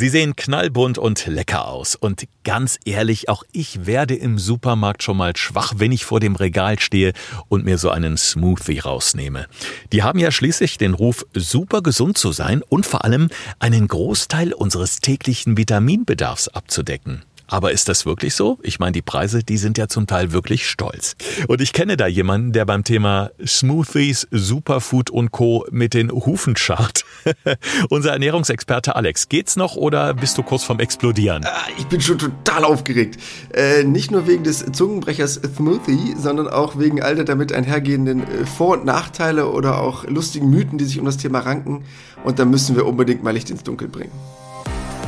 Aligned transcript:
Sie 0.00 0.08
sehen 0.08 0.34
knallbunt 0.34 0.96
und 0.96 1.26
lecker 1.26 1.68
aus. 1.68 1.94
Und 1.94 2.24
ganz 2.42 2.78
ehrlich, 2.86 3.28
auch 3.28 3.44
ich 3.52 3.84
werde 3.84 4.14
im 4.14 4.38
Supermarkt 4.38 5.02
schon 5.02 5.18
mal 5.18 5.36
schwach, 5.36 5.74
wenn 5.76 5.92
ich 5.92 6.06
vor 6.06 6.20
dem 6.20 6.36
Regal 6.36 6.78
stehe 6.78 7.12
und 7.48 7.66
mir 7.66 7.76
so 7.76 7.90
einen 7.90 8.16
Smoothie 8.16 8.78
rausnehme. 8.78 9.46
Die 9.92 10.02
haben 10.02 10.18
ja 10.18 10.30
schließlich 10.30 10.78
den 10.78 10.94
Ruf, 10.94 11.26
super 11.34 11.82
gesund 11.82 12.16
zu 12.16 12.32
sein 12.32 12.62
und 12.66 12.86
vor 12.86 13.04
allem 13.04 13.28
einen 13.58 13.88
Großteil 13.88 14.54
unseres 14.54 15.00
täglichen 15.00 15.58
Vitaminbedarfs 15.58 16.48
abzudecken. 16.48 17.22
Aber 17.50 17.72
ist 17.72 17.88
das 17.88 18.06
wirklich 18.06 18.36
so? 18.36 18.58
Ich 18.62 18.78
meine, 18.78 18.92
die 18.92 19.02
Preise, 19.02 19.42
die 19.42 19.58
sind 19.58 19.76
ja 19.76 19.88
zum 19.88 20.06
Teil 20.06 20.30
wirklich 20.30 20.68
stolz. 20.68 21.16
Und 21.48 21.60
ich 21.60 21.72
kenne 21.72 21.96
da 21.96 22.06
jemanden, 22.06 22.52
der 22.52 22.64
beim 22.64 22.84
Thema 22.84 23.32
Smoothies, 23.44 24.28
Superfood 24.30 25.10
und 25.10 25.32
Co. 25.32 25.66
mit 25.72 25.92
den 25.92 26.12
Hufen 26.12 26.56
scharrt. 26.56 27.04
Unser 27.90 28.12
Ernährungsexperte 28.12 28.94
Alex, 28.94 29.28
geht's 29.28 29.56
noch 29.56 29.74
oder 29.74 30.14
bist 30.14 30.38
du 30.38 30.44
kurz 30.44 30.62
vorm 30.62 30.78
Explodieren? 30.78 31.44
Ah, 31.44 31.66
ich 31.76 31.86
bin 31.86 32.00
schon 32.00 32.18
total 32.18 32.64
aufgeregt. 32.64 33.18
Äh, 33.52 33.82
nicht 33.82 34.12
nur 34.12 34.28
wegen 34.28 34.44
des 34.44 34.64
Zungenbrechers 34.70 35.40
Smoothie, 35.56 36.14
sondern 36.16 36.46
auch 36.46 36.78
wegen 36.78 37.02
all 37.02 37.16
der 37.16 37.24
damit 37.24 37.52
einhergehenden 37.52 38.22
äh, 38.22 38.46
Vor- 38.46 38.78
und 38.78 38.84
Nachteile 38.84 39.48
oder 39.48 39.80
auch 39.80 40.04
lustigen 40.04 40.50
Mythen, 40.50 40.78
die 40.78 40.84
sich 40.84 41.00
um 41.00 41.04
das 41.04 41.16
Thema 41.16 41.40
ranken. 41.40 41.82
Und 42.22 42.38
da 42.38 42.44
müssen 42.44 42.76
wir 42.76 42.86
unbedingt 42.86 43.24
mal 43.24 43.32
Licht 43.32 43.50
ins 43.50 43.64
Dunkel 43.64 43.88
bringen. 43.88 44.12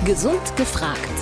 Gesund 0.05 0.57
gefragt 0.57 1.22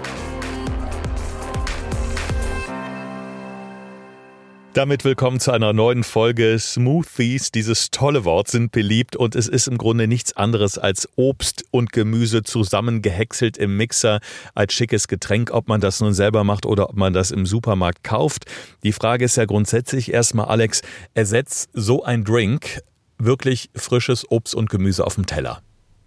Damit 4.73 5.03
willkommen 5.03 5.41
zu 5.41 5.51
einer 5.51 5.73
neuen 5.73 6.05
Folge. 6.05 6.57
Smoothies, 6.57 7.51
dieses 7.51 7.91
tolle 7.91 8.23
Wort, 8.23 8.47
sind 8.47 8.71
beliebt 8.71 9.17
und 9.17 9.35
es 9.35 9.49
ist 9.49 9.67
im 9.67 9.77
Grunde 9.77 10.07
nichts 10.07 10.37
anderes 10.37 10.77
als 10.77 11.09
Obst 11.17 11.65
und 11.71 11.91
Gemüse 11.91 12.43
zusammengehäckselt 12.43 13.57
im 13.57 13.75
Mixer 13.75 14.21
als 14.55 14.71
schickes 14.71 15.09
Getränk, 15.09 15.51
ob 15.51 15.67
man 15.67 15.81
das 15.81 15.99
nun 15.99 16.13
selber 16.13 16.45
macht 16.45 16.65
oder 16.65 16.89
ob 16.89 16.95
man 16.95 17.11
das 17.11 17.31
im 17.31 17.45
Supermarkt 17.45 18.05
kauft. 18.05 18.45
Die 18.83 18.93
Frage 18.93 19.25
ist 19.25 19.35
ja 19.35 19.43
grundsätzlich 19.43 20.13
erstmal, 20.13 20.45
Alex, 20.45 20.83
ersetzt 21.15 21.69
so 21.73 22.05
ein 22.05 22.23
Drink 22.23 22.81
wirklich 23.17 23.71
frisches 23.75 24.31
Obst 24.31 24.55
und 24.55 24.69
Gemüse 24.69 25.05
auf 25.05 25.15
dem 25.15 25.25
Teller? 25.25 25.61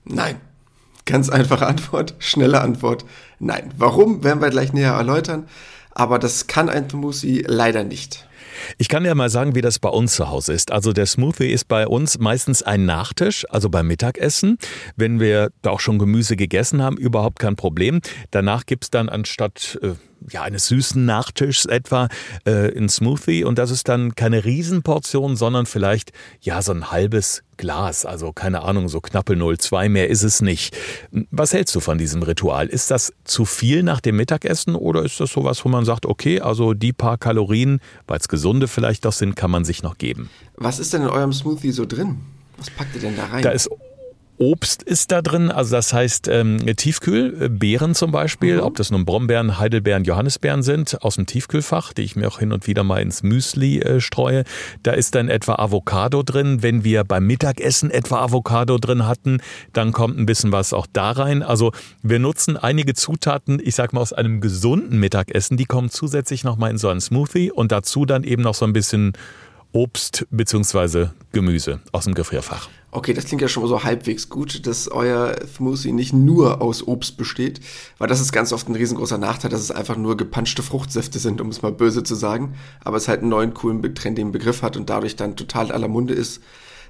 Nein. 0.05 0.37
Ganz 1.05 1.29
einfache 1.29 1.67
Antwort, 1.67 2.15
schnelle 2.19 2.63
Antwort. 2.63 3.05
Nein. 3.39 3.75
Warum, 3.77 4.25
werden 4.25 4.41
wir 4.41 4.49
gleich 4.49 4.73
näher 4.73 4.93
erläutern. 4.93 5.49
Aber 5.95 6.19
das 6.19 6.47
kann 6.47 6.69
ein 6.69 6.89
Smoothie 6.91 7.45
leider 7.47 7.85
nicht. 7.85 8.27
Ich 8.79 8.89
kann 8.89 9.05
ja 9.05 9.15
mal 9.15 9.31
sagen, 9.31 9.55
wie 9.55 9.61
das 9.61 9.79
bei 9.79 9.89
uns 9.89 10.15
zu 10.15 10.29
Hause 10.29 10.53
ist. 10.53 10.73
Also 10.73 10.93
der 10.93 11.07
Smoothie 11.07 11.51
ist 11.51 11.69
bei 11.69 11.87
uns 11.87 12.19
meistens 12.19 12.63
ein 12.63 12.85
Nachtisch, 12.85 13.45
also 13.51 13.69
beim 13.69 13.87
Mittagessen. 13.87 14.59
Wenn 14.97 15.21
wir 15.21 15.51
da 15.63 15.71
auch 15.71 15.81
schon 15.81 15.99
Gemüse 15.99 16.37
gegessen 16.37 16.83
haben, 16.83 16.97
überhaupt 16.97 17.39
kein 17.39 17.57
Problem. 17.57 18.01
Danach 18.31 18.67
gibt's 18.67 18.91
dann 18.91 19.09
anstatt 19.09 19.79
äh, 19.83 19.93
ja, 20.31 20.43
eines 20.43 20.67
süßen 20.69 21.05
Nachtischs 21.05 21.67
etwa 21.67 22.09
äh, 22.45 22.77
ein 22.77 22.89
Smoothie 22.89 23.45
und 23.45 23.59
das 23.59 23.71
ist 23.71 23.89
dann 23.89 24.15
keine 24.15 24.45
Riesenportion, 24.45 25.37
sondern 25.37 25.67
vielleicht 25.67 26.13
ja 26.41 26.63
so 26.63 26.73
ein 26.73 26.91
halbes 26.91 27.43
Glas, 27.57 28.05
also 28.05 28.33
keine 28.33 28.63
Ahnung, 28.63 28.89
so 28.89 29.01
knappe 29.01 29.35
0,2, 29.35 29.89
mehr 29.89 30.09
ist 30.09 30.23
es 30.23 30.43
nicht. 30.43 30.77
Was 31.31 31.53
hältst 31.53 31.75
du 31.75 31.81
von 31.81 31.99
diesem 31.99 32.23
Ritual? 32.23 32.67
Ist 32.67 32.91
das 32.91 33.13
zu 33.25 33.45
viel 33.45 33.83
nach 33.83 34.01
dem 34.01 34.17
Mittagessen 34.17 34.75
oder 34.75 35.05
ist 35.05 35.21
das 35.21 35.31
sowas, 35.31 35.65
wo 35.65 35.69
man 35.69 35.85
sagt, 35.85 36.07
okay, 36.07 36.41
also 36.41 36.75
die 36.75 36.93
paar 36.93 37.19
Kalorien, 37.19 37.81
weil 38.07 38.19
es 38.19 38.29
gesunde 38.29 38.67
vielleicht 38.67 39.05
doch 39.05 39.13
sind, 39.13 39.37
kann 39.37 39.51
man 39.51 39.65
sich 39.65 39.83
noch 39.83 39.99
geben? 39.99 40.31
Was 40.57 40.79
ist 40.79 40.93
denn 40.93 41.03
in 41.03 41.09
eurem 41.09 41.33
Smoothie 41.33 41.71
so 41.71 41.87
drin? 41.87 42.19
Was 42.57 42.71
packt 42.71 42.95
ihr 42.95 43.01
denn 43.01 43.17
da 43.17 43.27
rein? 43.27 43.43
Da 43.43 43.51
ist 43.51 43.69
Obst 44.37 44.83
ist 44.83 45.13
da 45.13 45.23
drin, 45.23 45.53
also 45.53 45.77
das 45.77 45.93
heißt 45.93 46.27
ähm, 46.29 46.59
Tiefkühl, 46.77 47.37
äh, 47.41 47.49
Beeren 47.49 47.95
zum 47.95 48.11
Beispiel, 48.11 48.57
mhm. 48.57 48.63
ob 48.63 48.77
das 48.77 48.91
nun 48.91 49.05
Brombeeren, 49.05 49.59
Heidelbeeren, 49.59 50.03
Johannisbeeren 50.05 50.65
sind, 50.65 51.03
aus 51.03 51.15
dem 51.15 51.27
Tiefkühlfach, 51.27 51.93
die 51.93 52.03
ich 52.03 52.17
mir 52.17 52.27
auch 52.27 52.41
hin 52.41 52.53
und 52.53 52.67
wieder 52.67 52.83
mal 52.83 53.01
ins 53.01 53.23
Müsli 53.23 53.81
äh, 53.81 54.01
streue. 54.01 54.43
Da 54.83 54.93
ist 54.93 55.15
dann 55.15 55.29
etwa 55.29 55.55
Avocado 55.55 56.25
drin. 56.25 56.63
Wenn 56.63 56.83
wir 56.83 57.05
beim 57.05 57.27
Mittagessen 57.27 57.93
etwa 57.93 58.23
Avocado 58.23 58.79
drin 58.79 59.07
hatten, 59.07 59.39
dann 59.73 59.93
kommt 59.93 60.19
ein 60.19 60.27
bisschen 60.27 60.51
was 60.51 60.73
auch 60.73 60.89
da 60.93 61.13
rein. 61.13 61.45
Also 61.45 61.71
wir 62.03 62.19
nutzen 62.19 62.57
einige 62.57 62.95
Zutaten, 62.95 63.61
ich 63.63 63.77
sag 63.77 63.93
mal 63.93 64.01
aus 64.01 64.13
einem 64.13 64.41
gesunden 64.41 64.99
Mittagessen, 64.99 65.57
die 65.57 65.65
kommen 65.65 65.91
zusätzlich 65.91 66.43
nochmal 66.43 66.71
in 66.71 66.79
so 66.79 66.89
einen 66.89 67.01
Smoothie 67.01 67.53
und 67.53 67.71
dazu 67.71 68.05
dann 68.05 68.25
eben 68.25 68.43
noch 68.43 68.55
so 68.55 68.65
ein 68.65 68.73
bisschen 68.73 69.13
Obst 69.73 70.27
beziehungsweise 70.31 71.13
Gemüse 71.33 71.81
aus 71.93 72.05
dem 72.05 72.15
Gefrierfach. 72.15 72.69
Okay, 72.97 73.13
das 73.13 73.25
klingt 73.25 73.43
ja 73.43 73.49
schon 73.49 73.65
mal 73.65 73.69
so 73.69 73.83
halbwegs 73.83 74.29
gut, 74.29 74.69
dass 74.69 74.89
euer 74.89 75.35
Smoothie 75.57 75.91
nicht 75.91 76.13
nur 76.13 76.63
aus 76.63 76.87
Obst 76.87 77.17
besteht, 77.17 77.59
weil 77.99 78.07
das 78.07 78.21
ist 78.21 78.31
ganz 78.31 78.53
oft 78.53 78.69
ein 78.69 78.77
riesengroßer 78.77 79.19
Nachteil, 79.19 79.51
dass 79.51 79.63
es 79.63 79.73
einfach 79.73 79.97
nur 79.97 80.17
gepanschte 80.17 80.63
Fruchtsäfte 80.63 81.19
sind, 81.19 81.41
um 81.41 81.49
es 81.49 81.61
mal 81.61 81.73
böse 81.73 82.05
zu 82.05 82.15
sagen, 82.15 82.55
aber 82.85 82.97
es 82.97 83.09
halt 83.09 83.23
einen 83.23 83.31
neuen 83.31 83.53
coolen 83.53 83.97
trendigen 83.97 84.31
Begriff 84.31 84.63
hat 84.63 84.77
und 84.77 84.91
dadurch 84.91 85.17
dann 85.17 85.35
total 85.35 85.73
aller 85.73 85.89
Munde 85.89 86.15
ist. 86.15 86.41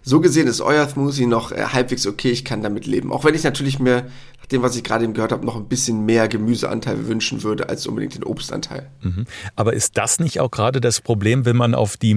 So 0.03 0.20
gesehen 0.20 0.47
ist 0.47 0.60
euer 0.60 0.87
Smoothie 0.87 1.25
noch 1.25 1.53
äh, 1.53 1.69
halbwegs 1.72 2.06
okay, 2.06 2.31
ich 2.31 2.44
kann 2.44 2.62
damit 2.62 2.84
leben. 2.84 3.10
Auch 3.10 3.25
wenn 3.25 3.34
ich 3.34 3.43
natürlich 3.43 3.78
mir, 3.78 4.09
dem, 4.53 4.62
was 4.62 4.77
ich 4.77 4.84
gerade 4.84 5.05
eben 5.05 5.15
gehört 5.15 5.32
habe, 5.32 5.44
noch 5.44 5.56
ein 5.56 5.69
bisschen 5.69 6.05
mehr 6.05 6.28
Gemüseanteil 6.28 7.06
wünschen 7.06 7.43
würde, 7.43 7.69
als 7.69 7.87
unbedingt 7.87 8.15
den 8.15 8.25
Obstanteil. 8.25 8.91
Mhm. 9.03 9.27
Aber 9.56 9.72
ist 9.72 9.97
das 9.97 10.19
nicht 10.19 10.41
auch 10.41 10.50
gerade 10.50 10.81
das 10.81 11.00
Problem, 11.00 11.44
wenn 11.44 11.56
man 11.56 11.75
auf 11.75 11.97
die 11.97 12.15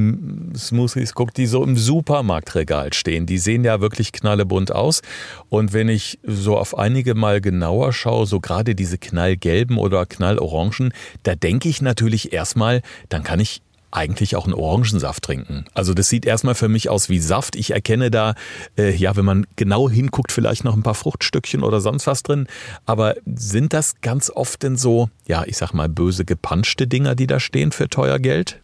Smoothies 0.55 1.13
guckt, 1.13 1.37
die 1.37 1.45
so 1.45 1.63
im 1.63 1.77
Supermarktregal 1.77 2.93
stehen? 2.93 3.25
Die 3.25 3.37
sehen 3.37 3.63
ja 3.63 3.81
wirklich 3.81 4.11
knallebunt 4.11 4.71
aus. 4.71 5.01
Und 5.49 5.73
wenn 5.73 5.89
ich 5.89 6.19
so 6.23 6.57
auf 6.57 6.77
einige 6.77 7.15
mal 7.15 7.41
genauer 7.41 7.93
schaue, 7.93 8.25
so 8.25 8.39
gerade 8.39 8.75
diese 8.75 8.97
knallgelben 8.97 9.77
oder 9.77 10.05
knallorangen, 10.05 10.93
da 11.23 11.35
denke 11.35 11.69
ich 11.69 11.81
natürlich 11.81 12.33
erstmal, 12.33 12.81
dann 13.09 13.23
kann 13.23 13.39
ich 13.39 13.61
eigentlich 13.91 14.35
auch 14.35 14.45
einen 14.45 14.53
Orangensaft 14.53 15.23
trinken. 15.23 15.65
Also 15.73 15.93
das 15.93 16.09
sieht 16.09 16.25
erstmal 16.25 16.55
für 16.55 16.67
mich 16.67 16.89
aus 16.89 17.09
wie 17.09 17.19
Saft. 17.19 17.55
Ich 17.55 17.71
erkenne 17.71 18.11
da, 18.11 18.35
äh, 18.77 18.93
ja, 18.95 19.15
wenn 19.15 19.25
man 19.25 19.47
genau 19.55 19.89
hinguckt, 19.89 20.31
vielleicht 20.31 20.63
noch 20.63 20.75
ein 20.75 20.83
paar 20.83 20.95
Fruchtstückchen 20.95 21.63
oder 21.63 21.81
sonst 21.81 22.07
was 22.07 22.23
drin. 22.23 22.47
Aber 22.85 23.15
sind 23.25 23.73
das 23.73 24.01
ganz 24.01 24.29
oft 24.29 24.63
denn 24.63 24.77
so, 24.77 25.09
ja, 25.25 25.43
ich 25.45 25.57
sag 25.57 25.73
mal, 25.73 25.89
böse 25.89 26.25
gepanschte 26.25 26.87
Dinger, 26.87 27.15
die 27.15 27.27
da 27.27 27.39
stehen 27.39 27.71
für 27.71 27.89
teuer 27.89 28.19
Geld? 28.19 28.59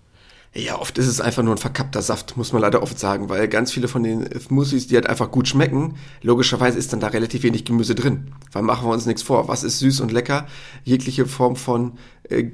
Ja, 0.55 0.77
oft 0.77 0.99
ist 0.99 1.07
es 1.07 1.19
einfach 1.19 1.41
nur 1.41 1.55
ein 1.55 1.59
verkappter 1.59 2.03
Saft, 2.03 2.37
muss 2.37 2.53
man 2.53 2.61
leider 2.61 2.83
oft 2.83 2.99
sagen, 2.99 3.27
weil 3.27 3.47
ganz 3.47 3.71
viele 3.71 3.87
von 3.87 4.03
den 4.03 4.29
Smoothies, 4.39 4.85
die 4.85 4.93
halt 4.95 5.07
einfach 5.07 5.31
gut 5.31 5.47
schmecken, 5.47 5.95
logischerweise 6.21 6.77
ist 6.77 6.93
dann 6.93 6.99
da 6.99 7.07
relativ 7.07 7.41
wenig 7.41 7.65
Gemüse 7.65 7.95
drin. 7.95 8.31
Weil 8.51 8.61
machen 8.61 8.87
wir 8.87 8.93
uns 8.93 9.07
nichts 9.07 9.23
vor. 9.23 9.47
Was 9.47 9.63
ist 9.63 9.79
süß 9.79 10.01
und 10.01 10.11
lecker? 10.11 10.45
Jegliche 10.83 11.25
Form 11.25 11.55
von 11.55 11.93
äh, 12.29 12.51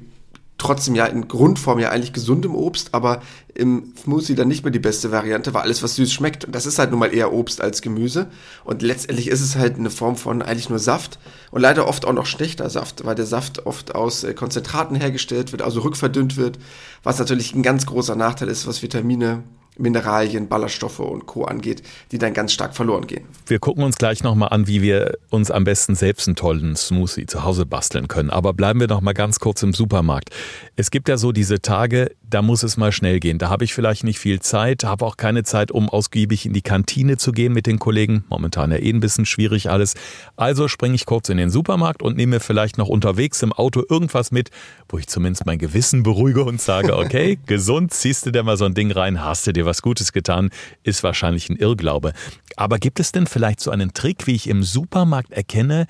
trotzdem 0.60 0.94
ja 0.94 1.06
in 1.06 1.26
Grundform 1.26 1.78
ja 1.78 1.88
eigentlich 1.88 2.12
gesundem 2.12 2.54
Obst, 2.54 2.94
aber 2.94 3.20
im 3.54 3.92
Smoothie 4.00 4.34
dann 4.34 4.48
nicht 4.48 4.62
mehr 4.62 4.70
die 4.70 4.78
beste 4.78 5.10
Variante, 5.10 5.52
weil 5.54 5.62
alles, 5.62 5.82
was 5.82 5.96
süß 5.96 6.12
schmeckt, 6.12 6.46
das 6.50 6.66
ist 6.66 6.78
halt 6.78 6.90
nun 6.90 7.00
mal 7.00 7.12
eher 7.12 7.32
Obst 7.32 7.60
als 7.60 7.82
Gemüse. 7.82 8.28
Und 8.64 8.82
letztendlich 8.82 9.28
ist 9.28 9.40
es 9.40 9.56
halt 9.56 9.76
eine 9.76 9.90
Form 9.90 10.16
von 10.16 10.42
eigentlich 10.42 10.68
nur 10.68 10.78
Saft 10.78 11.18
und 11.50 11.62
leider 11.62 11.88
oft 11.88 12.04
auch 12.04 12.12
noch 12.12 12.26
schlechter 12.26 12.70
Saft, 12.70 13.04
weil 13.04 13.14
der 13.14 13.26
Saft 13.26 13.66
oft 13.66 13.94
aus 13.94 14.22
äh, 14.22 14.34
Konzentraten 14.34 14.96
hergestellt 14.96 15.52
wird, 15.52 15.62
also 15.62 15.80
rückverdünnt 15.80 16.36
wird, 16.36 16.58
was 17.02 17.18
natürlich 17.18 17.54
ein 17.54 17.62
ganz 17.62 17.86
großer 17.86 18.14
Nachteil 18.14 18.48
ist, 18.48 18.66
was 18.66 18.82
Vitamine 18.82 19.42
Mineralien, 19.78 20.48
Ballaststoffe 20.48 21.00
und 21.00 21.26
Co. 21.26 21.44
angeht, 21.44 21.82
die 22.12 22.18
dann 22.18 22.34
ganz 22.34 22.52
stark 22.52 22.74
verloren 22.74 23.06
gehen. 23.06 23.24
Wir 23.46 23.58
gucken 23.58 23.82
uns 23.82 23.96
gleich 23.96 24.22
nochmal 24.22 24.50
an, 24.50 24.66
wie 24.66 24.82
wir 24.82 25.18
uns 25.30 25.50
am 25.50 25.64
besten 25.64 25.94
selbst 25.94 26.28
einen 26.28 26.36
tollen 26.36 26.76
Smoothie 26.76 27.26
zu 27.26 27.44
Hause 27.44 27.66
basteln 27.66 28.08
können. 28.08 28.30
Aber 28.30 28.52
bleiben 28.52 28.80
wir 28.80 28.88
noch 28.88 29.00
mal 29.00 29.14
ganz 29.14 29.40
kurz 29.40 29.62
im 29.62 29.72
Supermarkt. 29.72 30.30
Es 30.76 30.90
gibt 30.90 31.08
ja 31.08 31.16
so 31.16 31.32
diese 31.32 31.60
Tage, 31.62 32.10
da 32.30 32.42
muss 32.42 32.62
es 32.62 32.76
mal 32.76 32.92
schnell 32.92 33.20
gehen. 33.20 33.38
Da 33.38 33.50
habe 33.50 33.64
ich 33.64 33.74
vielleicht 33.74 34.04
nicht 34.04 34.18
viel 34.18 34.40
Zeit, 34.40 34.84
habe 34.84 35.04
auch 35.04 35.16
keine 35.16 35.42
Zeit, 35.42 35.70
um 35.70 35.88
ausgiebig 35.88 36.46
in 36.46 36.52
die 36.52 36.62
Kantine 36.62 37.16
zu 37.16 37.32
gehen 37.32 37.52
mit 37.52 37.66
den 37.66 37.78
Kollegen. 37.78 38.24
Momentan 38.28 38.70
ja 38.70 38.78
eh 38.78 38.90
ein 38.90 39.00
bisschen 39.00 39.26
schwierig 39.26 39.68
alles. 39.68 39.94
Also 40.36 40.68
springe 40.68 40.94
ich 40.94 41.06
kurz 41.06 41.28
in 41.28 41.36
den 41.36 41.50
Supermarkt 41.50 42.02
und 42.02 42.16
nehme 42.16 42.40
vielleicht 42.40 42.78
noch 42.78 42.88
unterwegs 42.88 43.42
im 43.42 43.52
Auto 43.52 43.82
irgendwas 43.88 44.30
mit, 44.30 44.50
wo 44.88 44.98
ich 44.98 45.08
zumindest 45.08 45.44
mein 45.44 45.58
Gewissen 45.58 46.02
beruhige 46.02 46.44
und 46.44 46.60
sage, 46.60 46.96
okay, 46.98 47.38
gesund, 47.46 47.92
ziehst 47.92 48.26
du 48.26 48.30
dir 48.30 48.44
mal 48.44 48.56
so 48.56 48.64
ein 48.64 48.74
Ding 48.74 48.92
rein, 48.92 49.24
hast 49.24 49.46
du 49.46 49.52
dir 49.52 49.66
was 49.66 49.82
Gutes 49.82 50.12
getan, 50.12 50.50
ist 50.84 51.02
wahrscheinlich 51.02 51.50
ein 51.50 51.56
Irrglaube. 51.56 52.12
Aber 52.56 52.78
gibt 52.78 53.00
es 53.00 53.12
denn 53.12 53.26
vielleicht 53.26 53.60
so 53.60 53.70
einen 53.70 53.92
Trick, 53.92 54.26
wie 54.26 54.34
ich 54.34 54.48
im 54.48 54.62
Supermarkt 54.62 55.32
erkenne, 55.32 55.86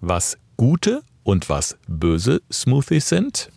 was 0.00 0.38
gute 0.56 1.02
und 1.22 1.48
was 1.48 1.76
böse 1.86 2.42
Smoothies 2.52 3.08
sind? 3.08 3.50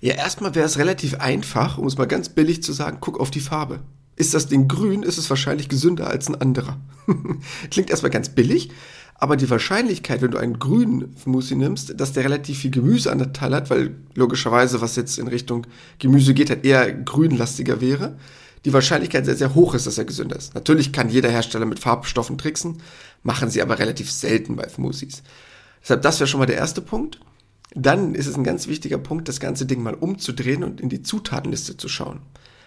Ja, 0.00 0.14
erstmal 0.14 0.54
wäre 0.54 0.66
es 0.66 0.78
relativ 0.78 1.14
einfach, 1.14 1.78
um 1.78 1.86
es 1.86 1.98
mal 1.98 2.06
ganz 2.06 2.28
billig 2.28 2.62
zu 2.62 2.72
sagen, 2.72 2.98
guck 3.00 3.18
auf 3.18 3.30
die 3.30 3.40
Farbe. 3.40 3.80
Ist 4.14 4.34
das 4.34 4.46
Ding 4.46 4.68
grün, 4.68 5.02
ist 5.02 5.18
es 5.18 5.28
wahrscheinlich 5.28 5.68
gesünder 5.68 6.08
als 6.08 6.28
ein 6.28 6.40
anderer. 6.40 6.78
Klingt 7.70 7.90
erstmal 7.90 8.10
ganz 8.10 8.28
billig, 8.28 8.70
aber 9.14 9.36
die 9.36 9.50
Wahrscheinlichkeit, 9.50 10.22
wenn 10.22 10.30
du 10.30 10.38
einen 10.38 10.60
grünen 10.60 11.16
Smoothie 11.16 11.56
nimmst, 11.56 12.00
dass 12.00 12.12
der 12.12 12.24
relativ 12.24 12.58
viel 12.58 12.70
Gemüse 12.70 13.10
an 13.10 13.18
der 13.18 13.32
Teil 13.32 13.54
hat, 13.54 13.70
weil 13.70 13.96
logischerweise, 14.14 14.80
was 14.80 14.94
jetzt 14.94 15.18
in 15.18 15.26
Richtung 15.26 15.66
Gemüse 15.98 16.34
geht, 16.34 16.50
halt 16.50 16.64
eher 16.64 16.92
grünlastiger 16.92 17.80
wäre, 17.80 18.16
die 18.64 18.72
Wahrscheinlichkeit 18.72 19.24
sehr, 19.24 19.36
sehr 19.36 19.54
hoch 19.56 19.74
ist, 19.74 19.86
dass 19.88 19.98
er 19.98 20.04
gesünder 20.04 20.36
ist. 20.36 20.54
Natürlich 20.54 20.92
kann 20.92 21.08
jeder 21.08 21.30
Hersteller 21.30 21.66
mit 21.66 21.80
Farbstoffen 21.80 22.38
tricksen, 22.38 22.78
machen 23.24 23.50
sie 23.50 23.62
aber 23.62 23.80
relativ 23.80 24.10
selten 24.12 24.54
bei 24.54 24.68
Smoothies. 24.68 25.22
Deshalb, 25.82 26.02
das 26.02 26.20
wäre 26.20 26.28
schon 26.28 26.40
mal 26.40 26.46
der 26.46 26.56
erste 26.56 26.80
Punkt. 26.80 27.18
Dann 27.80 28.16
ist 28.16 28.26
es 28.26 28.36
ein 28.36 28.42
ganz 28.42 28.66
wichtiger 28.66 28.98
Punkt, 28.98 29.28
das 29.28 29.38
ganze 29.38 29.64
Ding 29.64 29.84
mal 29.84 29.94
umzudrehen 29.94 30.64
und 30.64 30.80
in 30.80 30.88
die 30.88 31.02
Zutatenliste 31.02 31.76
zu 31.76 31.88
schauen. 31.88 32.18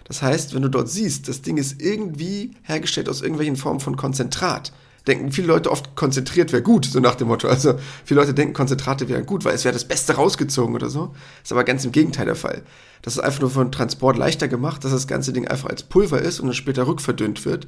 Das 0.05 0.21
heißt, 0.21 0.55
wenn 0.55 0.61
du 0.61 0.69
dort 0.69 0.87
siehst, 0.87 1.27
das 1.27 1.41
Ding 1.41 1.57
ist 1.57 1.81
irgendwie 1.81 2.51
hergestellt 2.63 3.09
aus 3.09 3.21
irgendwelchen 3.21 3.57
Formen 3.57 3.81
von 3.81 3.97
Konzentrat, 3.97 4.71
denken 5.07 5.33
viele 5.33 5.47
Leute 5.47 5.69
oft, 5.69 5.97
konzentriert 5.97 6.53
wäre 6.53 6.63
gut, 6.63 6.85
so 6.85 7.01
nach 7.01 7.15
dem 7.15 7.27
Motto. 7.27 7.49
Also 7.49 7.75
viele 8.05 8.21
Leute 8.21 8.33
denken, 8.33 8.53
Konzentrate 8.53 9.09
wären 9.09 9.25
gut, 9.25 9.43
weil 9.43 9.53
es 9.53 9.65
wäre 9.65 9.73
das 9.73 9.83
Beste 9.83 10.13
rausgezogen 10.13 10.75
oder 10.75 10.89
so. 10.89 11.13
Ist 11.43 11.51
aber 11.51 11.65
ganz 11.65 11.83
im 11.83 11.91
Gegenteil 11.91 12.25
der 12.25 12.35
Fall. 12.35 12.61
Das 13.01 13.15
ist 13.17 13.19
einfach 13.19 13.41
nur 13.41 13.49
von 13.49 13.69
Transport 13.69 14.17
leichter 14.17 14.47
gemacht, 14.47 14.85
dass 14.85 14.91
das 14.91 15.07
ganze 15.07 15.33
Ding 15.33 15.45
einfach 15.45 15.69
als 15.69 15.83
Pulver 15.83 16.21
ist 16.21 16.39
und 16.39 16.47
dann 16.47 16.55
später 16.55 16.87
rückverdünnt 16.87 17.43
wird. 17.43 17.67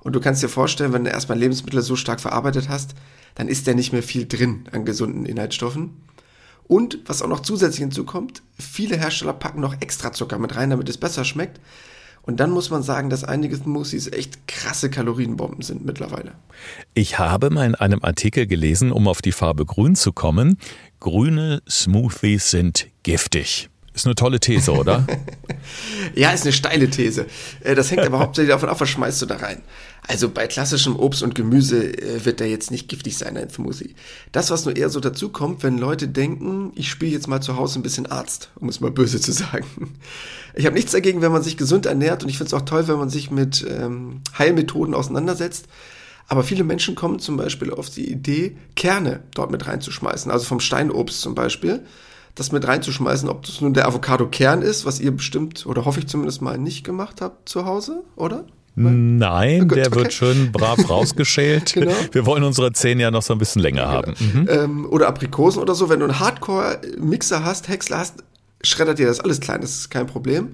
Und 0.00 0.14
du 0.16 0.20
kannst 0.20 0.42
dir 0.42 0.48
vorstellen, 0.48 0.92
wenn 0.92 1.04
du 1.04 1.10
erstmal 1.10 1.38
Lebensmittel 1.38 1.82
so 1.82 1.94
stark 1.94 2.20
verarbeitet 2.20 2.68
hast, 2.68 2.94
dann 3.36 3.46
ist 3.46 3.68
da 3.68 3.74
nicht 3.74 3.92
mehr 3.92 4.02
viel 4.02 4.26
drin 4.26 4.64
an 4.72 4.84
gesunden 4.84 5.26
Inhaltsstoffen. 5.26 5.90
Und 6.70 7.00
was 7.06 7.20
auch 7.20 7.26
noch 7.26 7.40
zusätzlich 7.40 7.80
hinzukommt, 7.80 8.42
viele 8.56 8.96
Hersteller 8.96 9.32
packen 9.32 9.60
noch 9.60 9.80
extra 9.80 10.12
Zucker 10.12 10.38
mit 10.38 10.54
rein, 10.54 10.70
damit 10.70 10.88
es 10.88 10.98
besser 10.98 11.24
schmeckt. 11.24 11.58
Und 12.22 12.38
dann 12.38 12.52
muss 12.52 12.70
man 12.70 12.84
sagen, 12.84 13.10
dass 13.10 13.24
einige 13.24 13.56
Smoothies 13.56 14.06
echt 14.12 14.46
krasse 14.46 14.88
Kalorienbomben 14.88 15.62
sind 15.62 15.84
mittlerweile. 15.84 16.30
Ich 16.94 17.18
habe 17.18 17.50
mal 17.50 17.66
in 17.66 17.74
einem 17.74 18.04
Artikel 18.04 18.46
gelesen, 18.46 18.92
um 18.92 19.08
auf 19.08 19.20
die 19.20 19.32
Farbe 19.32 19.66
grün 19.66 19.96
zu 19.96 20.12
kommen, 20.12 20.58
grüne 21.00 21.60
Smoothies 21.68 22.50
sind 22.50 22.86
giftig. 23.02 23.68
Ist 23.92 24.06
eine 24.06 24.14
tolle 24.14 24.38
These, 24.38 24.70
oder? 24.70 25.04
ja, 26.14 26.30
ist 26.30 26.44
eine 26.44 26.52
steile 26.52 26.88
These. 26.88 27.26
Äh, 27.62 27.74
das 27.74 27.90
hängt 27.90 28.02
aber 28.02 28.18
hauptsächlich 28.20 28.52
davon 28.52 28.68
ab, 28.68 28.80
was 28.80 28.88
schmeißt 28.90 29.20
du 29.22 29.26
da 29.26 29.38
rein. 29.38 29.60
Also 30.06 30.28
bei 30.28 30.46
klassischem 30.46 30.96
Obst 30.96 31.22
und 31.22 31.34
Gemüse 31.34 31.84
äh, 31.84 32.24
wird 32.24 32.40
der 32.40 32.48
jetzt 32.48 32.70
nicht 32.70 32.88
giftig 32.88 33.16
sein, 33.18 33.36
ein 33.36 33.50
Smoothie. 33.50 33.94
Das, 34.32 34.50
was 34.50 34.64
nur 34.64 34.76
eher 34.76 34.88
so 34.88 35.00
dazu 35.00 35.28
kommt, 35.28 35.62
wenn 35.62 35.78
Leute 35.78 36.08
denken, 36.08 36.72
ich 36.74 36.90
spiele 36.90 37.12
jetzt 37.12 37.28
mal 37.28 37.40
zu 37.40 37.56
Hause 37.56 37.78
ein 37.78 37.82
bisschen 37.82 38.06
Arzt, 38.06 38.50
um 38.56 38.68
es 38.68 38.80
mal 38.80 38.90
böse 38.90 39.20
zu 39.20 39.32
sagen. 39.32 39.66
Ich 40.52 40.66
habe 40.66 40.74
nichts 40.74 40.90
dagegen, 40.90 41.22
wenn 41.22 41.30
man 41.30 41.44
sich 41.44 41.56
gesund 41.56 41.86
ernährt 41.86 42.24
und 42.24 42.28
ich 42.28 42.36
finde 42.36 42.48
es 42.48 42.54
auch 42.54 42.64
toll, 42.64 42.88
wenn 42.88 42.98
man 42.98 43.08
sich 43.08 43.30
mit 43.30 43.64
ähm, 43.70 44.20
Heilmethoden 44.36 44.94
auseinandersetzt. 44.94 45.66
Aber 46.26 46.42
viele 46.42 46.64
Menschen 46.64 46.96
kommen 46.96 47.20
zum 47.20 47.36
Beispiel 47.36 47.72
auf 47.72 47.88
die 47.88 48.10
Idee, 48.10 48.56
Kerne 48.74 49.22
dort 49.32 49.52
mit 49.52 49.68
reinzuschmeißen, 49.68 50.28
also 50.28 50.44
vom 50.44 50.58
Steinobst 50.58 51.20
zum 51.20 51.36
Beispiel 51.36 51.84
das 52.34 52.52
mit 52.52 52.66
reinzuschmeißen, 52.66 53.28
ob 53.28 53.44
das 53.44 53.60
nun 53.60 53.74
der 53.74 53.86
Avocado-Kern 53.86 54.62
ist, 54.62 54.84
was 54.84 55.00
ihr 55.00 55.10
bestimmt, 55.10 55.66
oder 55.66 55.84
hoffe 55.84 56.00
ich 56.00 56.08
zumindest 56.08 56.42
mal, 56.42 56.58
nicht 56.58 56.84
gemacht 56.84 57.20
habt 57.20 57.48
zu 57.48 57.64
Hause, 57.64 58.02
oder? 58.16 58.44
Nein, 58.76 59.68
Gut, 59.68 59.76
der 59.76 59.88
okay. 59.88 59.96
wird 59.96 60.12
schön 60.12 60.52
brav 60.52 60.78
rausgeschält. 60.88 61.74
genau. 61.74 61.92
Wir 62.12 62.24
wollen 62.24 62.44
unsere 62.44 62.72
Zähne 62.72 63.02
ja 63.02 63.10
noch 63.10 63.22
so 63.22 63.32
ein 63.32 63.38
bisschen 63.38 63.62
länger 63.62 63.82
genau. 63.82 63.92
haben. 63.92 64.14
Mhm. 64.18 64.48
Ähm, 64.48 64.86
oder 64.88 65.08
Aprikosen 65.08 65.60
oder 65.60 65.74
so. 65.74 65.88
Wenn 65.88 66.00
du 66.00 66.06
einen 66.06 66.20
Hardcore-Mixer 66.20 67.44
hast, 67.44 67.68
Häcksler 67.68 67.98
hast, 67.98 68.22
schreddert 68.62 68.98
dir 68.98 69.06
das 69.06 69.20
alles 69.20 69.40
klein, 69.40 69.60
das 69.60 69.72
ist 69.72 69.90
kein 69.90 70.06
Problem. 70.06 70.50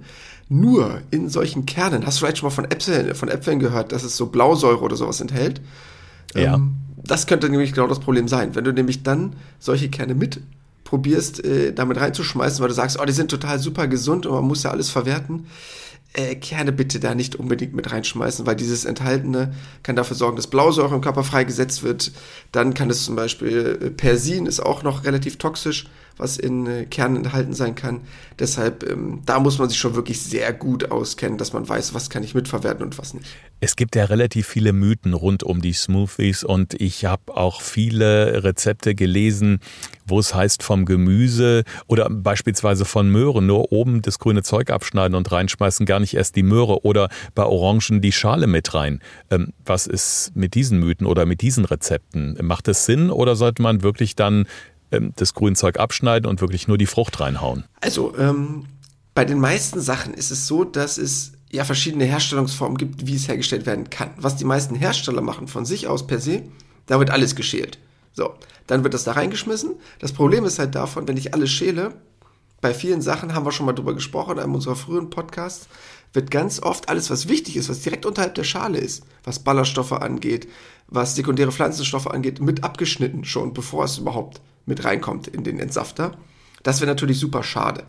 Nur 0.48 1.00
in 1.10 1.28
solchen 1.28 1.66
Kernen, 1.66 2.06
hast 2.06 2.16
du 2.16 2.20
vielleicht 2.20 2.38
schon 2.38 2.48
mal 2.48 2.54
von 2.54 2.70
Äpfeln, 2.70 3.14
von 3.14 3.28
Äpfeln 3.28 3.58
gehört, 3.58 3.92
dass 3.92 4.04
es 4.04 4.16
so 4.16 4.26
Blausäure 4.26 4.80
oder 4.80 4.96
sowas 4.96 5.20
enthält? 5.20 5.60
Ja. 6.34 6.54
Ähm, 6.54 6.76
das 6.96 7.26
könnte 7.26 7.48
nämlich 7.48 7.72
genau 7.72 7.86
das 7.88 8.00
Problem 8.00 8.28
sein. 8.28 8.54
Wenn 8.54 8.64
du 8.64 8.72
nämlich 8.72 9.02
dann 9.02 9.34
solche 9.58 9.88
Kerne 9.88 10.14
mit 10.14 10.40
probierst, 10.84 11.44
äh, 11.44 11.72
damit 11.72 11.98
reinzuschmeißen, 12.00 12.60
weil 12.60 12.68
du 12.68 12.74
sagst, 12.74 12.98
oh, 13.00 13.04
die 13.04 13.12
sind 13.12 13.30
total 13.30 13.58
super 13.58 13.88
gesund 13.88 14.24
und 14.24 14.34
man 14.34 14.44
muss 14.44 14.62
ja 14.62 14.70
alles 14.70 14.88
verwerten, 14.88 15.46
äh, 16.16 16.34
Kerne 16.34 16.72
bitte 16.72 16.98
da 16.98 17.14
nicht 17.14 17.36
unbedingt 17.36 17.74
mit 17.74 17.92
reinschmeißen, 17.92 18.46
weil 18.46 18.56
dieses 18.56 18.84
Enthaltene 18.84 19.54
kann 19.82 19.96
dafür 19.96 20.16
sorgen, 20.16 20.36
dass 20.36 20.48
Blausäure 20.48 20.94
im 20.94 21.00
Körper 21.00 21.24
freigesetzt 21.24 21.82
wird. 21.82 22.12
Dann 22.52 22.74
kann 22.74 22.90
es 22.90 23.04
zum 23.04 23.16
Beispiel 23.16 23.78
äh, 23.80 23.90
Persin 23.90 24.46
ist 24.46 24.60
auch 24.60 24.82
noch 24.82 25.04
relativ 25.04 25.36
toxisch 25.36 25.86
was 26.16 26.38
in 26.38 26.66
äh, 26.66 26.84
Kernen 26.86 27.16
enthalten 27.16 27.52
sein 27.52 27.74
kann. 27.74 28.00
Deshalb, 28.38 28.88
ähm, 28.88 29.22
da 29.26 29.40
muss 29.40 29.58
man 29.58 29.68
sich 29.68 29.78
schon 29.78 29.94
wirklich 29.94 30.20
sehr 30.20 30.52
gut 30.52 30.90
auskennen, 30.90 31.38
dass 31.38 31.52
man 31.52 31.68
weiß, 31.68 31.94
was 31.94 32.10
kann 32.10 32.22
ich 32.22 32.34
mitverwerten 32.34 32.84
und 32.84 32.98
was 32.98 33.14
nicht. 33.14 33.26
Es 33.60 33.76
gibt 33.76 33.96
ja 33.96 34.04
relativ 34.04 34.46
viele 34.46 34.72
Mythen 34.72 35.14
rund 35.14 35.42
um 35.42 35.62
die 35.62 35.72
Smoothies 35.72 36.44
und 36.44 36.74
ich 36.74 37.06
habe 37.06 37.36
auch 37.36 37.62
viele 37.62 38.44
Rezepte 38.44 38.94
gelesen, 38.94 39.60
wo 40.06 40.18
es 40.18 40.34
heißt 40.34 40.62
vom 40.62 40.84
Gemüse 40.84 41.64
oder 41.86 42.08
beispielsweise 42.10 42.84
von 42.84 43.10
Möhren 43.10 43.46
nur 43.46 43.72
oben 43.72 44.02
das 44.02 44.18
grüne 44.18 44.42
Zeug 44.42 44.70
abschneiden 44.70 45.14
und 45.14 45.32
reinschmeißen, 45.32 45.86
gar 45.86 46.00
nicht 46.00 46.14
erst 46.14 46.36
die 46.36 46.42
Möhre 46.42 46.84
oder 46.84 47.08
bei 47.34 47.44
Orangen 47.44 48.00
die 48.00 48.12
Schale 48.12 48.46
mit 48.46 48.74
rein. 48.74 49.00
Ähm, 49.30 49.52
was 49.64 49.86
ist 49.86 50.32
mit 50.34 50.54
diesen 50.54 50.78
Mythen 50.78 51.06
oder 51.06 51.26
mit 51.26 51.40
diesen 51.40 51.64
Rezepten? 51.64 52.38
Macht 52.42 52.68
es 52.68 52.84
Sinn 52.84 53.10
oder 53.10 53.36
sollte 53.36 53.62
man 53.62 53.82
wirklich 53.82 54.16
dann 54.16 54.46
ähm, 54.91 55.12
das 55.17 55.35
Grünzeug 55.35 55.79
abschneiden 55.79 56.29
und 56.29 56.41
wirklich 56.41 56.69
nur 56.69 56.79
die 56.79 56.87
Frucht 56.87 57.21
reinhauen? 57.21 57.65
Also, 57.81 58.17
ähm, 58.17 58.67
bei 59.15 59.25
den 59.25 59.41
meisten 59.41 59.81
Sachen 59.81 60.15
ist 60.15 60.31
es 60.31 60.47
so, 60.47 60.65
dass 60.65 60.99
es 60.99 61.33
ja 61.50 61.65
verschiedene 61.65 62.05
Herstellungsformen 62.05 62.77
gibt, 62.77 63.06
wie 63.06 63.17
es 63.17 63.29
hergestellt 63.29 63.67
werden 63.67 63.88
kann. 63.88 64.11
Was 64.17 64.37
die 64.37 64.44
meisten 64.44 64.75
Hersteller 64.75 65.23
machen 65.23 65.49
von 65.49 65.65
sich 65.65 65.87
aus 65.87 66.06
per 66.06 66.21
se, 66.21 66.43
da 66.87 66.99
wird 66.99 67.11
alles 67.11 67.35
geschält. 67.35 67.79
So, 68.12 68.35
dann 68.67 68.83
wird 68.85 68.94
das 68.94 69.05
da 69.05 69.12
reingeschmissen. 69.12 69.75
Das 69.99 70.12
Problem 70.12 70.44
ist 70.44 70.59
halt 70.59 70.75
davon, 70.75 71.09
wenn 71.09 71.17
ich 71.17 71.35
alles 71.35 71.50
schäle, 71.50 71.94
bei 72.61 72.75
vielen 72.75 73.03
Sachen 73.03 73.35
haben 73.35 73.44
wir 73.47 73.53
schon 73.53 73.67
mal 73.67 73.73
drüber 73.73 73.94
gesprochen 73.94 74.33
in 74.33 74.38
einem 74.41 74.55
unserer 74.55 74.77
früheren 74.77 75.11
Podcasts, 75.11 75.69
wird 76.12 76.31
ganz 76.31 76.62
oft 76.62 76.88
alles, 76.88 77.11
was 77.11 77.29
wichtig 77.29 77.56
ist, 77.56 77.69
was 77.69 77.83
direkt 77.83 78.06
unterhalb 78.06 78.35
der 78.35 78.44
Schale 78.44 78.79
ist, 78.79 79.05
was 79.25 79.38
Ballaststoffe 79.38 79.93
angeht, 79.93 80.49
was 80.88 81.15
sekundäre 81.15 81.53
Pflanzenstoffe 81.53 82.06
angeht, 82.06 82.41
mit 82.41 82.65
abgeschnitten 82.65 83.25
schon, 83.25 83.53
bevor 83.53 83.85
es 83.85 83.99
überhaupt 83.99 84.41
mit 84.66 84.84
reinkommt 84.84 85.28
in 85.28 85.44
den 85.44 85.58
Entsafter. 85.58 86.16
Das 86.62 86.80
wäre 86.80 86.90
natürlich 86.90 87.18
super 87.18 87.42
schade. 87.42 87.84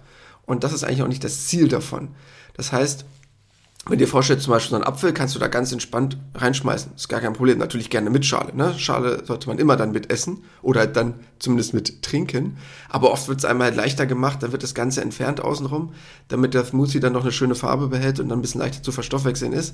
Und 0.45 0.63
das 0.63 0.73
ist 0.73 0.83
eigentlich 0.83 1.01
auch 1.01 1.07
nicht 1.07 1.23
das 1.23 1.47
Ziel 1.47 1.67
davon. 1.67 2.09
Das 2.55 2.71
heißt, 2.71 3.05
wenn 3.89 3.99
dir 3.99 4.07
vorstellst, 4.07 4.43
zum 4.43 4.51
Beispiel 4.51 4.71
so 4.71 4.75
einen 4.75 4.85
Apfel, 4.85 5.13
kannst 5.13 5.35
du 5.35 5.39
da 5.39 5.47
ganz 5.47 5.71
entspannt 5.71 6.17
reinschmeißen. 6.35 6.93
Ist 6.95 7.07
gar 7.07 7.21
kein 7.21 7.33
Problem. 7.33 7.57
Natürlich 7.57 7.89
gerne 7.89 8.09
mit 8.09 8.25
Schale. 8.25 8.53
Ne? 8.53 8.77
Schale 8.77 9.23
sollte 9.25 9.47
man 9.47 9.59
immer 9.59 9.77
dann 9.77 9.91
mit 9.91 10.11
essen 10.11 10.43
oder 10.61 10.87
dann 10.87 11.15
zumindest 11.39 11.73
mit 11.73 12.01
trinken. 12.01 12.57
Aber 12.89 13.11
oft 13.11 13.27
wird 13.29 13.39
es 13.39 13.45
einmal 13.45 13.67
halt 13.67 13.77
leichter 13.77 14.05
gemacht, 14.05 14.43
dann 14.43 14.51
wird 14.51 14.63
das 14.63 14.73
Ganze 14.73 15.01
entfernt 15.01 15.39
außenrum, 15.39 15.93
damit 16.27 16.53
der 16.53 16.65
Smoothie 16.65 16.99
dann 16.99 17.13
noch 17.13 17.21
eine 17.21 17.31
schöne 17.31 17.55
Farbe 17.55 17.87
behält 17.87 18.19
und 18.19 18.29
dann 18.29 18.39
ein 18.39 18.41
bisschen 18.41 18.61
leichter 18.61 18.83
zu 18.83 18.91
verstoffwechseln 18.91 19.53
ist. 19.53 19.73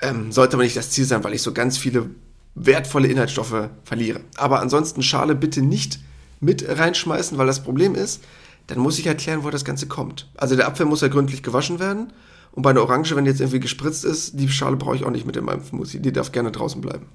Ähm, 0.00 0.32
sollte 0.32 0.56
aber 0.56 0.64
nicht 0.64 0.76
das 0.76 0.90
Ziel 0.90 1.04
sein, 1.04 1.22
weil 1.22 1.34
ich 1.34 1.42
so 1.42 1.52
ganz 1.52 1.76
viele 1.76 2.10
wertvolle 2.54 3.08
Inhaltsstoffe 3.08 3.68
verliere. 3.84 4.20
Aber 4.36 4.60
ansonsten 4.60 5.02
Schale 5.02 5.34
bitte 5.34 5.60
nicht 5.60 6.00
mit 6.40 6.66
reinschmeißen, 6.66 7.38
weil 7.38 7.46
das 7.46 7.62
Problem 7.62 7.94
ist, 7.94 8.22
dann 8.66 8.78
muss 8.78 8.98
ich 8.98 9.06
erklären, 9.06 9.44
wo 9.44 9.50
das 9.50 9.64
Ganze 9.64 9.86
kommt. 9.86 10.28
Also 10.36 10.56
der 10.56 10.66
Apfel 10.66 10.86
muss 10.86 11.00
ja 11.00 11.08
gründlich 11.08 11.42
gewaschen 11.42 11.80
werden. 11.80 12.12
Und 12.54 12.62
bei 12.62 12.70
einer 12.70 12.82
Orange, 12.82 13.16
wenn 13.16 13.24
die 13.24 13.32
jetzt 13.32 13.40
irgendwie 13.40 13.58
gespritzt 13.58 14.04
ist, 14.04 14.38
die 14.38 14.48
Schale 14.48 14.76
brauche 14.76 14.94
ich 14.94 15.04
auch 15.04 15.10
nicht 15.10 15.26
mit 15.26 15.36
in 15.36 15.44
meinem 15.44 15.64
Smoothie. 15.64 15.98
Die 15.98 16.12
darf 16.12 16.30
gerne 16.30 16.52
draußen 16.52 16.80
bleiben. 16.80 17.06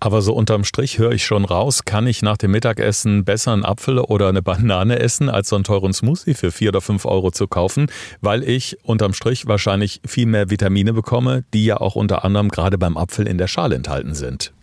Aber 0.00 0.22
so 0.22 0.32
unterm 0.32 0.64
Strich 0.64 0.98
höre 0.98 1.12
ich 1.12 1.22
schon 1.26 1.44
raus, 1.44 1.84
kann 1.84 2.06
ich 2.06 2.22
nach 2.22 2.38
dem 2.38 2.52
Mittagessen 2.52 3.22
besser 3.22 3.52
einen 3.52 3.66
Apfel 3.66 3.98
oder 3.98 4.30
eine 4.30 4.40
Banane 4.40 4.98
essen, 4.98 5.28
als 5.28 5.50
so 5.50 5.56
einen 5.56 5.64
teuren 5.64 5.92
Smoothie 5.92 6.32
für 6.32 6.50
vier 6.50 6.70
oder 6.70 6.80
fünf 6.80 7.04
Euro 7.04 7.30
zu 7.30 7.46
kaufen, 7.46 7.88
weil 8.22 8.42
ich 8.42 8.78
unterm 8.84 9.12
Strich 9.12 9.46
wahrscheinlich 9.46 10.00
viel 10.06 10.24
mehr 10.24 10.48
Vitamine 10.48 10.94
bekomme, 10.94 11.44
die 11.52 11.66
ja 11.66 11.76
auch 11.76 11.94
unter 11.94 12.24
anderem 12.24 12.48
gerade 12.48 12.78
beim 12.78 12.96
Apfel 12.96 13.28
in 13.28 13.36
der 13.36 13.48
Schale 13.48 13.74
enthalten 13.74 14.14
sind. 14.14 14.54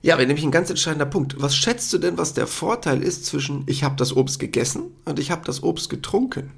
Ja, 0.00 0.16
wäre 0.16 0.26
nämlich 0.26 0.44
ein 0.44 0.50
ganz 0.50 0.70
entscheidender 0.70 1.06
Punkt. 1.06 1.40
Was 1.40 1.56
schätzt 1.56 1.92
du 1.92 1.98
denn, 1.98 2.18
was 2.18 2.34
der 2.34 2.46
Vorteil 2.46 3.02
ist 3.02 3.26
zwischen 3.26 3.64
ich 3.66 3.82
habe 3.82 3.96
das 3.96 4.16
Obst 4.16 4.38
gegessen 4.38 4.92
und 5.04 5.18
ich 5.18 5.30
habe 5.30 5.44
das 5.44 5.62
Obst 5.62 5.90
getrunken? 5.90 6.52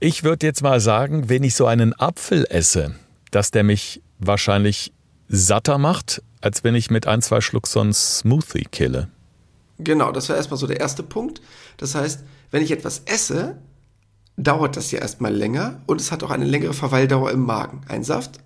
Ich 0.00 0.24
würde 0.24 0.46
jetzt 0.46 0.62
mal 0.62 0.80
sagen, 0.80 1.28
wenn 1.28 1.44
ich 1.44 1.54
so 1.54 1.66
einen 1.66 1.92
Apfel 1.98 2.46
esse, 2.50 2.96
dass 3.30 3.50
der 3.52 3.62
mich 3.62 4.02
wahrscheinlich 4.18 4.92
satter 5.28 5.78
macht, 5.78 6.22
als 6.40 6.64
wenn 6.64 6.74
ich 6.74 6.90
mit 6.90 7.06
ein, 7.06 7.22
zwei 7.22 7.40
Schluck 7.40 7.66
so 7.66 7.80
einen 7.80 7.94
Smoothie 7.94 8.66
kille. 8.70 9.08
Genau, 9.78 10.12
das 10.12 10.28
wäre 10.28 10.36
erstmal 10.36 10.58
so 10.58 10.66
der 10.66 10.80
erste 10.80 11.02
Punkt. 11.02 11.40
Das 11.76 11.94
heißt, 11.94 12.24
wenn 12.50 12.62
ich 12.62 12.70
etwas 12.70 13.02
esse, 13.06 13.58
dauert 14.36 14.76
das 14.76 14.90
ja 14.90 15.00
erstmal 15.00 15.34
länger 15.34 15.80
und 15.86 16.00
es 16.00 16.12
hat 16.12 16.22
auch 16.22 16.30
eine 16.30 16.44
längere 16.44 16.74
Verweildauer 16.74 17.30
im 17.30 17.40
Magen. 17.40 17.82
Ein 17.88 18.04
Saft, 18.04 18.38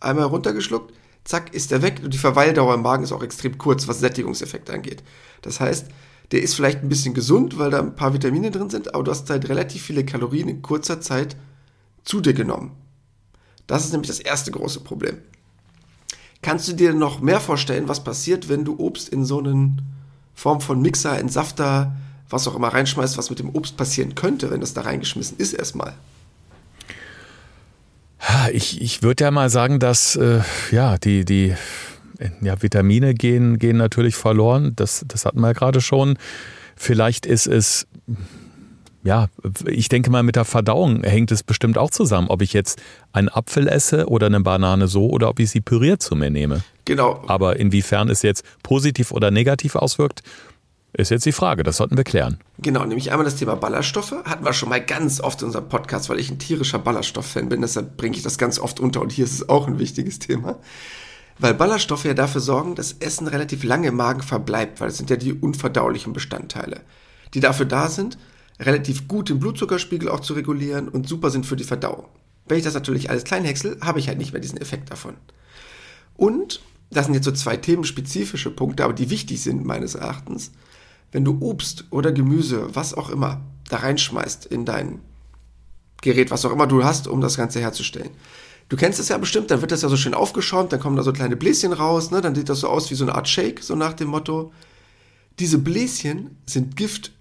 einmal 0.00 0.26
runtergeschluckt, 0.26 0.94
zack, 1.24 1.54
ist 1.54 1.72
er 1.72 1.82
weg 1.82 2.00
und 2.02 2.12
die 2.12 2.18
Verweildauer 2.18 2.74
im 2.74 2.82
Magen 2.82 3.04
ist 3.04 3.12
auch 3.12 3.22
extrem 3.22 3.58
kurz, 3.58 3.88
was 3.88 4.00
Sättigungseffekt 4.00 4.70
angeht. 4.70 5.02
Das 5.42 5.60
heißt, 5.60 5.86
der 6.32 6.42
ist 6.42 6.54
vielleicht 6.54 6.82
ein 6.82 6.88
bisschen 6.88 7.14
gesund, 7.14 7.58
weil 7.58 7.70
da 7.70 7.78
ein 7.78 7.94
paar 7.94 8.14
Vitamine 8.14 8.50
drin 8.50 8.70
sind, 8.70 8.94
aber 8.94 9.04
du 9.04 9.10
hast 9.10 9.28
halt 9.30 9.48
relativ 9.48 9.82
viele 9.82 10.04
Kalorien 10.04 10.48
in 10.48 10.62
kurzer 10.62 11.00
Zeit 11.00 11.36
zu 12.04 12.20
dir 12.20 12.32
genommen. 12.32 12.72
Das 13.66 13.84
ist 13.84 13.92
nämlich 13.92 14.08
das 14.08 14.18
erste 14.18 14.50
große 14.50 14.80
Problem. 14.80 15.18
Kannst 16.40 16.66
du 16.66 16.72
dir 16.72 16.92
noch 16.92 17.20
mehr 17.20 17.38
vorstellen, 17.38 17.88
was 17.88 18.02
passiert, 18.02 18.48
wenn 18.48 18.64
du 18.64 18.78
Obst 18.78 19.08
in 19.08 19.24
so 19.24 19.38
eine 19.38 19.76
Form 20.34 20.60
von 20.60 20.82
Mixer, 20.82 21.18
Entsafter, 21.18 21.94
was 22.28 22.48
auch 22.48 22.56
immer 22.56 22.68
reinschmeißt, 22.68 23.16
was 23.16 23.30
mit 23.30 23.38
dem 23.38 23.50
Obst 23.50 23.76
passieren 23.76 24.14
könnte, 24.14 24.50
wenn 24.50 24.60
das 24.60 24.74
da 24.74 24.80
reingeschmissen 24.80 25.36
ist 25.38 25.52
erstmal? 25.52 25.94
Ich, 28.52 28.80
ich 28.80 29.02
würde 29.02 29.24
ja 29.24 29.30
mal 29.30 29.50
sagen, 29.50 29.78
dass 29.78 30.16
äh, 30.16 30.40
ja, 30.70 30.96
die, 30.98 31.24
die 31.24 31.54
ja, 32.40 32.62
Vitamine 32.62 33.14
gehen, 33.14 33.58
gehen 33.58 33.76
natürlich 33.76 34.14
verloren. 34.14 34.72
Das, 34.76 35.04
das 35.08 35.24
hatten 35.24 35.40
wir 35.40 35.48
ja 35.48 35.52
gerade 35.52 35.80
schon. 35.80 36.16
Vielleicht 36.76 37.26
ist 37.26 37.46
es 37.46 37.86
ja, 39.04 39.26
ich 39.66 39.88
denke 39.88 40.10
mal, 40.10 40.22
mit 40.22 40.36
der 40.36 40.44
Verdauung 40.44 41.02
hängt 41.02 41.32
es 41.32 41.42
bestimmt 41.42 41.76
auch 41.76 41.90
zusammen, 41.90 42.28
ob 42.28 42.40
ich 42.40 42.52
jetzt 42.52 42.80
einen 43.12 43.28
Apfel 43.28 43.66
esse 43.66 44.06
oder 44.06 44.26
eine 44.26 44.40
Banane 44.40 44.86
so 44.86 45.10
oder 45.10 45.28
ob 45.28 45.40
ich 45.40 45.50
sie 45.50 45.60
püriert 45.60 46.00
zu 46.02 46.14
mir 46.14 46.30
nehme. 46.30 46.62
Genau. 46.84 47.22
Aber 47.26 47.58
inwiefern 47.58 48.08
es 48.08 48.22
jetzt 48.22 48.44
positiv 48.62 49.10
oder 49.10 49.32
negativ 49.32 49.74
auswirkt, 49.74 50.22
ist 50.92 51.10
jetzt 51.10 51.26
die 51.26 51.32
Frage. 51.32 51.62
Das 51.62 51.78
sollten 51.78 51.96
wir 51.96 52.04
klären. 52.04 52.38
Genau, 52.58 52.84
nämlich 52.84 53.10
einmal 53.10 53.24
das 53.24 53.36
Thema 53.36 53.56
Ballaststoffe. 53.56 54.12
Hatten 54.24 54.44
wir 54.44 54.52
schon 54.52 54.68
mal 54.68 54.84
ganz 54.84 55.20
oft 55.20 55.40
in 55.40 55.46
unserem 55.46 55.68
Podcast, 55.68 56.08
weil 56.08 56.18
ich 56.18 56.30
ein 56.30 56.38
tierischer 56.38 56.78
Ballaststofffan 56.78 57.48
bin. 57.48 57.62
Deshalb 57.62 57.96
bringe 57.96 58.16
ich 58.16 58.22
das 58.22 58.38
ganz 58.38 58.58
oft 58.58 58.80
unter 58.80 59.00
und 59.00 59.12
hier 59.12 59.24
ist 59.24 59.32
es 59.32 59.48
auch 59.48 59.66
ein 59.66 59.78
wichtiges 59.78 60.18
Thema. 60.18 60.58
Weil 61.38 61.54
Ballaststoffe 61.54 62.04
ja 62.04 62.14
dafür 62.14 62.40
sorgen, 62.40 62.74
dass 62.74 62.92
Essen 63.00 63.26
relativ 63.26 63.64
lange 63.64 63.88
im 63.88 63.96
Magen 63.96 64.22
verbleibt, 64.22 64.80
weil 64.80 64.88
es 64.88 64.98
sind 64.98 65.10
ja 65.10 65.16
die 65.16 65.32
unverdaulichen 65.32 66.12
Bestandteile, 66.12 66.82
die 67.34 67.40
dafür 67.40 67.66
da 67.66 67.88
sind, 67.88 68.18
relativ 68.60 69.08
gut 69.08 69.30
den 69.30 69.40
Blutzuckerspiegel 69.40 70.08
auch 70.08 70.20
zu 70.20 70.34
regulieren 70.34 70.88
und 70.88 71.08
super 71.08 71.30
sind 71.30 71.46
für 71.46 71.56
die 71.56 71.64
Verdauung. 71.64 72.06
Wenn 72.46 72.58
ich 72.58 72.64
das 72.64 72.74
natürlich 72.74 73.08
alles 73.08 73.24
klein 73.24 73.44
häcksel, 73.44 73.78
habe 73.80 73.98
ich 73.98 74.08
halt 74.08 74.18
nicht 74.18 74.32
mehr 74.32 74.42
diesen 74.42 74.60
Effekt 74.60 74.90
davon. 74.90 75.14
Und, 76.16 76.60
das 76.90 77.06
sind 77.06 77.14
jetzt 77.14 77.24
so 77.24 77.32
zwei 77.32 77.56
themenspezifische 77.56 78.50
Punkte, 78.50 78.84
aber 78.84 78.92
die 78.92 79.10
wichtig 79.10 79.42
sind 79.42 79.64
meines 79.64 79.94
Erachtens, 79.94 80.52
wenn 81.12 81.24
du 81.24 81.38
Obst 81.40 81.84
oder 81.90 82.12
Gemüse, 82.12 82.74
was 82.74 82.94
auch 82.94 83.10
immer, 83.10 83.40
da 83.68 83.78
reinschmeißt 83.78 84.46
in 84.46 84.64
dein 84.64 85.00
Gerät, 86.00 86.30
was 86.30 86.44
auch 86.44 86.52
immer 86.52 86.66
du 86.66 86.84
hast, 86.84 87.06
um 87.06 87.20
das 87.20 87.36
Ganze 87.36 87.60
herzustellen. 87.60 88.10
Du 88.68 88.76
kennst 88.76 88.98
es 88.98 89.08
ja 89.08 89.18
bestimmt, 89.18 89.50
dann 89.50 89.60
wird 89.60 89.70
das 89.70 89.82
ja 89.82 89.88
so 89.88 89.96
schön 89.96 90.14
aufgeschäumt, 90.14 90.72
dann 90.72 90.80
kommen 90.80 90.96
da 90.96 91.02
so 91.02 91.12
kleine 91.12 91.36
Bläschen 91.36 91.72
raus, 91.72 92.10
ne? 92.10 92.20
dann 92.20 92.34
sieht 92.34 92.48
das 92.48 92.60
so 92.60 92.68
aus 92.68 92.90
wie 92.90 92.94
so 92.94 93.04
eine 93.04 93.14
Art 93.14 93.28
Shake, 93.28 93.62
so 93.62 93.76
nach 93.76 93.92
dem 93.92 94.08
Motto. 94.08 94.52
Diese 95.38 95.58
Bläschen 95.58 96.36
sind 96.46 96.76
Gift 96.76 97.12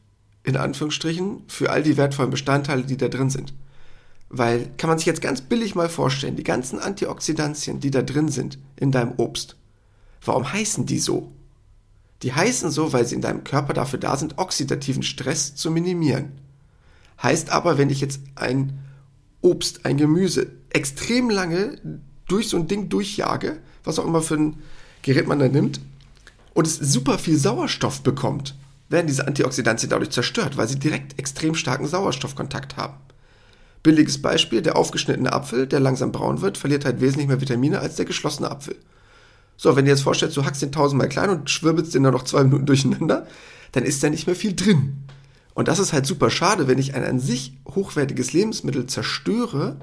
in 0.44 0.58
Anführungsstrichen, 0.58 1.44
für 1.48 1.70
all 1.70 1.84
die 1.84 1.98
wertvollen 1.98 2.32
Bestandteile, 2.32 2.84
die 2.84 2.98
da 2.98 3.08
drin 3.08 3.30
sind. 3.30 3.54
Weil, 4.30 4.72
kann 4.78 4.90
man 4.90 4.98
sich 4.98 5.06
jetzt 5.06 5.22
ganz 5.22 5.42
billig 5.42 5.76
mal 5.76 5.90
vorstellen, 5.90 6.36
die 6.36 6.44
ganzen 6.44 6.80
Antioxidantien, 6.80 7.80
die 7.80 7.92
da 7.92 8.02
drin 8.02 8.30
sind 8.30 8.58
in 8.76 8.92
deinem 8.92 9.14
Obst, 9.18 9.56
warum 10.24 10.52
heißen 10.52 10.86
die 10.86 11.00
so? 11.00 11.32
Die 12.24 12.34
heißen 12.34 12.70
so, 12.70 12.94
weil 12.94 13.06
sie 13.06 13.16
in 13.16 13.22
deinem 13.22 13.44
Körper 13.44 13.74
dafür 13.74 14.00
da 14.00 14.16
sind, 14.16 14.38
oxidativen 14.38 15.04
Stress 15.04 15.56
zu 15.56 15.72
minimieren. 15.72 16.34
Heißt 17.22 17.50
aber, 17.50 17.78
wenn 17.78 17.90
ich 17.90 18.02
jetzt 18.02 18.22
ein 18.36 18.80
Obst, 19.42 19.86
ein 19.86 19.98
Gemüse 19.98 20.52
extrem 20.70 21.30
lange 21.30 21.80
durch 22.28 22.50
so 22.50 22.58
ein 22.58 22.68
Ding 22.68 22.90
durchjage, 22.90 23.58
was 23.84 24.00
auch 24.00 24.06
immer 24.06 24.22
für 24.22 24.36
ein 24.36 24.60
Gerät 25.02 25.28
man 25.28 25.40
da 25.40 25.48
nimmt, 25.48 25.82
und 26.54 26.68
es 26.68 26.78
super 26.78 27.18
viel 27.18 27.38
Sauerstoff 27.38 28.02
bekommt, 28.02 28.56
werden 28.90 29.08
diese 29.08 29.26
Antioxidantien 29.26 29.90
dadurch 29.90 30.12
zerstört, 30.12 30.58
weil 30.58 30.68
sie 30.68 30.78
direkt 30.78 31.18
extrem 31.18 31.56
starken 31.56 31.88
Sauerstoffkontakt 31.88 32.78
haben. 32.78 32.98
Billiges 33.84 34.22
Beispiel, 34.22 34.62
der 34.62 34.76
aufgeschnittene 34.76 35.34
Apfel, 35.34 35.66
der 35.66 35.80
langsam 35.80 36.12
braun 36.12 36.42
wird, 36.42 36.58
verliert 36.58 36.86
halt 36.86 37.02
wesentlich 37.02 37.28
mehr 37.28 37.42
Vitamine 37.42 37.80
als 37.80 37.96
der 37.96 38.06
geschlossene 38.06 38.52
Apfel. 38.52 38.76
So, 39.58 39.76
wenn 39.76 39.86
du 39.86 39.92
jetzt 39.92 40.02
vorstellst, 40.02 40.36
du 40.38 40.46
hackst 40.46 40.62
den 40.62 40.72
tausendmal 40.72 41.10
klein 41.10 41.30
und 41.30 41.50
schwirbelst 41.50 41.94
den 41.94 42.04
dann 42.04 42.14
noch 42.14 42.24
zwei 42.24 42.44
Minuten 42.44 42.66
durcheinander, 42.66 43.28
dann 43.72 43.84
ist 43.84 44.04
da 44.04 44.10
nicht 44.10 44.28
mehr 44.28 44.36
viel 44.36 44.56
drin. 44.56 45.04
Und 45.54 45.68
das 45.68 45.80
ist 45.80 45.94
halt 45.94 46.06
super 46.06 46.30
schade, 46.30 46.68
wenn 46.68 46.80
ich 46.80 46.96
ein 46.96 47.04
an 47.04 47.20
sich 47.20 47.58
hochwertiges 47.68 48.34
Lebensmittel 48.34 48.88
zerstöre, 48.88 49.78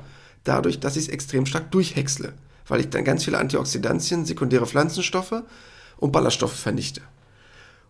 dadurch, 0.45 0.81
dass 0.81 0.97
ich 0.97 1.05
es 1.05 1.09
extrem 1.09 1.47
stark 1.47 1.71
durchhäcksle, 1.71 2.33
weil 2.67 2.81
ich 2.81 2.91
dann 2.91 3.05
ganz 3.05 3.25
viele 3.25 3.39
Antioxidantien, 3.39 4.25
sekundäre 4.25 4.67
Pflanzenstoffe 4.67 5.43
und 5.99 6.13
Ballaststoffe 6.13 6.59
vernichte. 6.59 7.03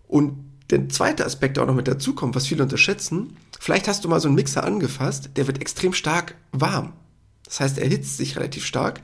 Und 0.08 0.44
der 0.70 0.88
zweite 0.88 1.24
Aspekt, 1.24 1.56
der 1.56 1.64
auch 1.64 1.68
noch 1.68 1.74
mit 1.74 1.88
dazukommt, 1.88 2.34
was 2.34 2.46
viele 2.46 2.62
unterschätzen, 2.62 3.36
vielleicht 3.58 3.88
hast 3.88 4.04
du 4.04 4.08
mal 4.08 4.20
so 4.20 4.28
einen 4.28 4.34
Mixer 4.34 4.64
angefasst, 4.64 5.30
der 5.36 5.46
wird 5.46 5.60
extrem 5.60 5.92
stark 5.92 6.34
warm. 6.52 6.92
Das 7.44 7.60
heißt, 7.60 7.78
er 7.78 7.84
erhitzt 7.84 8.16
sich 8.16 8.36
relativ 8.36 8.66
stark, 8.66 9.00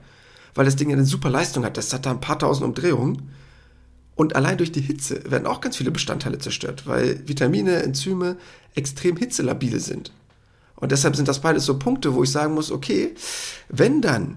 weil 0.54 0.64
das 0.64 0.76
Ding 0.76 0.92
eine 0.92 1.04
super 1.04 1.30
Leistung 1.30 1.64
hat. 1.64 1.76
Das 1.76 1.92
hat 1.92 2.06
da 2.06 2.11
ein 2.11 2.20
paar 2.20 2.38
tausend 2.38 2.64
Umdrehungen. 2.64 3.30
Und 4.16 4.37
allein 4.37 4.58
durch 4.58 4.70
die 4.70 4.80
Hitze 4.80 5.28
werden 5.28 5.46
auch 5.46 5.61
ganz 5.61 5.76
viele 5.76 5.90
Bestandteile 5.90 6.38
zerstört, 6.38 6.87
weil 6.87 7.26
Vitamine, 7.26 7.82
Enzyme 7.82 8.37
extrem 8.75 9.16
hitzelabile 9.16 9.80
sind. 9.80 10.12
Und 10.76 10.92
deshalb 10.92 11.16
sind 11.16 11.28
das 11.28 11.40
beides 11.40 11.64
so 11.64 11.78
Punkte, 11.78 12.14
wo 12.14 12.23
ich 12.23 12.30
sagen 12.30 12.54
muss, 12.54 12.70
okay, 12.70 13.14
wenn 13.68 14.00
dann 14.02 14.37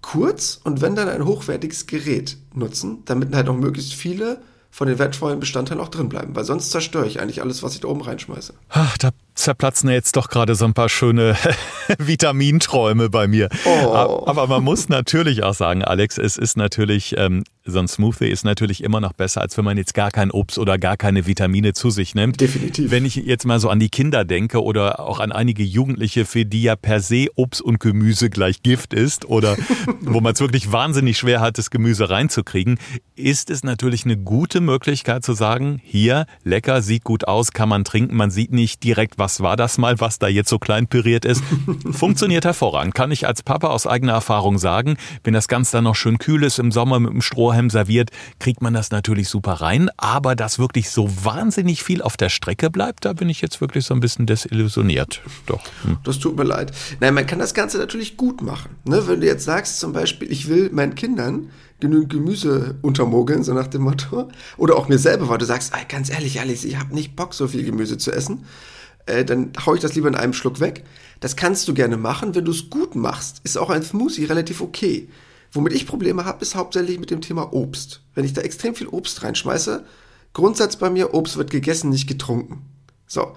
kurz 0.00 0.60
und 0.62 0.80
wenn 0.80 0.94
dann 0.94 1.08
ein 1.08 1.24
hochwertiges 1.24 1.86
Gerät 1.86 2.36
nutzen, 2.52 3.02
damit 3.06 3.34
halt 3.34 3.48
auch 3.48 3.56
möglichst 3.56 3.94
viele 3.94 4.42
von 4.70 4.86
den 4.86 4.98
wertvollen 4.98 5.40
Bestandteilen 5.40 5.82
auch 5.82 5.88
drin 5.88 6.08
bleiben, 6.08 6.36
weil 6.36 6.44
sonst 6.44 6.70
zerstöre 6.70 7.06
ich 7.06 7.20
eigentlich 7.20 7.40
alles, 7.40 7.62
was 7.62 7.74
ich 7.74 7.80
da 7.80 7.88
oben 7.88 8.02
reinschmeiße. 8.02 8.54
Ach, 8.68 8.98
da 8.98 9.10
zerplatzen 9.34 9.90
jetzt 9.90 10.16
doch 10.16 10.28
gerade 10.28 10.54
so 10.54 10.64
ein 10.64 10.74
paar 10.74 10.88
schöne 10.88 11.36
Vitaminträume 11.98 13.10
bei 13.10 13.26
mir. 13.26 13.48
Oh. 13.64 14.24
Aber 14.26 14.46
man 14.46 14.62
muss 14.62 14.88
natürlich 14.88 15.42
auch 15.42 15.54
sagen, 15.54 15.84
Alex, 15.84 16.18
es 16.18 16.36
ist 16.36 16.56
natürlich 16.56 17.16
ähm, 17.18 17.44
so 17.66 17.78
ein 17.78 17.88
Smoothie 17.88 18.28
ist 18.28 18.44
natürlich 18.44 18.84
immer 18.84 19.00
noch 19.00 19.14
besser, 19.14 19.40
als 19.40 19.56
wenn 19.56 19.64
man 19.64 19.78
jetzt 19.78 19.94
gar 19.94 20.10
kein 20.10 20.30
Obst 20.30 20.58
oder 20.58 20.76
gar 20.76 20.98
keine 20.98 21.26
Vitamine 21.26 21.72
zu 21.72 21.88
sich 21.88 22.14
nimmt. 22.14 22.40
Definitiv. 22.40 22.90
Wenn 22.90 23.06
ich 23.06 23.16
jetzt 23.16 23.46
mal 23.46 23.58
so 23.58 23.70
an 23.70 23.80
die 23.80 23.88
Kinder 23.88 24.26
denke 24.26 24.62
oder 24.62 25.00
auch 25.00 25.18
an 25.18 25.32
einige 25.32 25.62
Jugendliche, 25.62 26.26
für 26.26 26.44
die 26.44 26.62
ja 26.62 26.76
per 26.76 27.00
se 27.00 27.26
Obst 27.36 27.62
und 27.62 27.80
Gemüse 27.80 28.28
gleich 28.28 28.62
Gift 28.62 28.92
ist 28.92 29.24
oder 29.24 29.56
wo 30.02 30.20
man 30.20 30.34
es 30.34 30.40
wirklich 30.40 30.72
wahnsinnig 30.72 31.16
schwer 31.16 31.40
hat, 31.40 31.56
das 31.56 31.70
Gemüse 31.70 32.10
reinzukriegen, 32.10 32.78
ist 33.16 33.48
es 33.48 33.64
natürlich 33.64 34.04
eine 34.04 34.18
gute 34.18 34.60
Möglichkeit 34.60 35.24
zu 35.24 35.32
sagen, 35.32 35.80
hier, 35.82 36.26
lecker, 36.42 36.82
sieht 36.82 37.04
gut 37.04 37.26
aus, 37.26 37.52
kann 37.52 37.70
man 37.70 37.84
trinken, 37.84 38.14
man 38.14 38.30
sieht 38.30 38.52
nicht 38.52 38.84
direkt, 38.84 39.18
was 39.18 39.40
war 39.40 39.56
das 39.56 39.78
mal, 39.78 40.00
was 40.00 40.18
da 40.18 40.28
jetzt 40.28 40.50
so 40.50 40.58
klein 40.58 40.86
püriert 40.86 41.24
ist. 41.24 41.42
Funktioniert 41.92 42.44
hervorragend, 42.44 42.94
kann 42.94 43.10
ich 43.10 43.26
als 43.26 43.42
Papa 43.42 43.68
aus 43.68 43.86
eigener 43.86 44.12
Erfahrung 44.12 44.58
sagen. 44.58 44.98
Wenn 45.22 45.32
das 45.32 45.48
Ganze 45.48 45.72
dann 45.72 45.84
noch 45.84 45.96
schön 45.96 46.18
kühl 46.18 46.42
ist 46.42 46.58
im 46.58 46.70
Sommer 46.70 47.00
mit 47.00 47.12
dem 47.12 47.22
Stroh 47.22 47.53
Strohhalm 47.54 47.70
serviert, 47.70 48.10
kriegt 48.40 48.62
man 48.62 48.74
das 48.74 48.90
natürlich 48.90 49.28
super 49.28 49.52
rein. 49.54 49.88
Aber 49.96 50.34
dass 50.34 50.58
wirklich 50.58 50.90
so 50.90 51.08
wahnsinnig 51.24 51.84
viel 51.84 52.02
auf 52.02 52.16
der 52.16 52.28
Strecke 52.28 52.70
bleibt, 52.70 53.04
da 53.04 53.12
bin 53.12 53.28
ich 53.28 53.40
jetzt 53.40 53.60
wirklich 53.60 53.86
so 53.86 53.94
ein 53.94 54.00
bisschen 54.00 54.26
desillusioniert. 54.26 55.22
Doch. 55.46 55.62
Hm. 55.82 55.98
Das 56.04 56.18
tut 56.18 56.36
mir 56.36 56.44
leid. 56.44 56.72
Nein, 57.00 57.14
man 57.14 57.26
kann 57.26 57.38
das 57.38 57.54
Ganze 57.54 57.78
natürlich 57.78 58.16
gut 58.16 58.42
machen. 58.42 58.76
Ne? 58.84 59.06
Wenn 59.06 59.20
du 59.20 59.26
jetzt 59.26 59.44
sagst 59.44 59.78
zum 59.78 59.92
Beispiel, 59.92 60.30
ich 60.30 60.48
will 60.48 60.70
meinen 60.70 60.94
Kindern 60.94 61.50
genügend 61.80 62.10
Gemüse 62.10 62.76
untermogeln, 62.82 63.44
so 63.44 63.54
nach 63.54 63.68
dem 63.68 63.82
Motto. 63.82 64.28
Oder 64.56 64.76
auch 64.76 64.88
mir 64.88 64.98
selber, 64.98 65.28
weil 65.28 65.38
du 65.38 65.44
sagst, 65.44 65.72
ganz 65.88 66.10
ehrlich, 66.10 66.40
Alice, 66.40 66.64
ich 66.64 66.78
habe 66.78 66.94
nicht 66.94 67.14
Bock, 67.14 67.34
so 67.34 67.46
viel 67.46 67.64
Gemüse 67.64 67.98
zu 67.98 68.10
essen. 68.10 68.44
Äh, 69.06 69.24
dann 69.24 69.52
hau 69.64 69.74
ich 69.74 69.80
das 69.80 69.94
lieber 69.94 70.08
in 70.08 70.14
einem 70.14 70.32
Schluck 70.32 70.60
weg. 70.60 70.84
Das 71.20 71.36
kannst 71.36 71.68
du 71.68 71.74
gerne 71.74 71.96
machen, 71.96 72.34
wenn 72.34 72.44
du 72.44 72.50
es 72.50 72.70
gut 72.70 72.96
machst. 72.96 73.40
Ist 73.44 73.58
auch 73.58 73.70
ein 73.70 73.82
Smoothie 73.82 74.24
relativ 74.24 74.60
okay. 74.60 75.08
Womit 75.54 75.72
ich 75.72 75.86
Probleme 75.86 76.24
habe, 76.24 76.42
ist 76.42 76.56
hauptsächlich 76.56 76.98
mit 76.98 77.10
dem 77.10 77.20
Thema 77.20 77.52
Obst. 77.52 78.00
Wenn 78.14 78.24
ich 78.24 78.32
da 78.32 78.42
extrem 78.42 78.74
viel 78.74 78.88
Obst 78.88 79.22
reinschmeiße, 79.22 79.84
Grundsatz 80.32 80.76
bei 80.76 80.90
mir, 80.90 81.14
Obst 81.14 81.36
wird 81.36 81.50
gegessen, 81.50 81.90
nicht 81.90 82.08
getrunken. 82.08 82.66
So. 83.06 83.36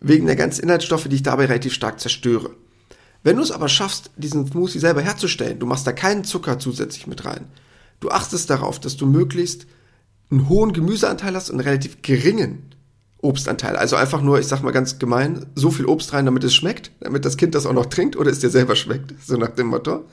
Wegen 0.00 0.26
der 0.26 0.36
ganzen 0.36 0.62
Inhaltsstoffe, 0.62 1.08
die 1.08 1.16
ich 1.16 1.22
dabei 1.22 1.46
relativ 1.46 1.72
stark 1.72 2.00
zerstöre. 2.00 2.50
Wenn 3.22 3.36
du 3.36 3.42
es 3.42 3.50
aber 3.50 3.70
schaffst, 3.70 4.10
diesen 4.16 4.46
Smoothie 4.46 4.78
selber 4.78 5.00
herzustellen, 5.00 5.58
du 5.58 5.64
machst 5.64 5.86
da 5.86 5.92
keinen 5.92 6.22
Zucker 6.22 6.58
zusätzlich 6.58 7.06
mit 7.06 7.24
rein. 7.24 7.46
Du 7.98 8.10
achtest 8.10 8.50
darauf, 8.50 8.78
dass 8.78 8.98
du 8.98 9.06
möglichst 9.06 9.66
einen 10.30 10.50
hohen 10.50 10.74
Gemüseanteil 10.74 11.34
hast 11.34 11.48
und 11.48 11.56
einen 11.56 11.66
relativ 11.66 12.02
geringen 12.02 12.74
Obstanteil. 13.22 13.74
Also 13.74 13.96
einfach 13.96 14.20
nur, 14.20 14.38
ich 14.38 14.46
sag 14.46 14.62
mal 14.62 14.70
ganz 14.70 14.98
gemein, 14.98 15.46
so 15.54 15.70
viel 15.70 15.86
Obst 15.86 16.12
rein, 16.12 16.26
damit 16.26 16.44
es 16.44 16.54
schmeckt, 16.54 16.92
damit 17.00 17.24
das 17.24 17.38
Kind 17.38 17.54
das 17.54 17.64
auch 17.64 17.72
noch 17.72 17.86
trinkt 17.86 18.16
oder 18.16 18.30
es 18.30 18.38
dir 18.38 18.50
selber 18.50 18.76
schmeckt, 18.76 19.14
so 19.26 19.38
nach 19.38 19.48
dem 19.48 19.68
Motto 19.68 20.04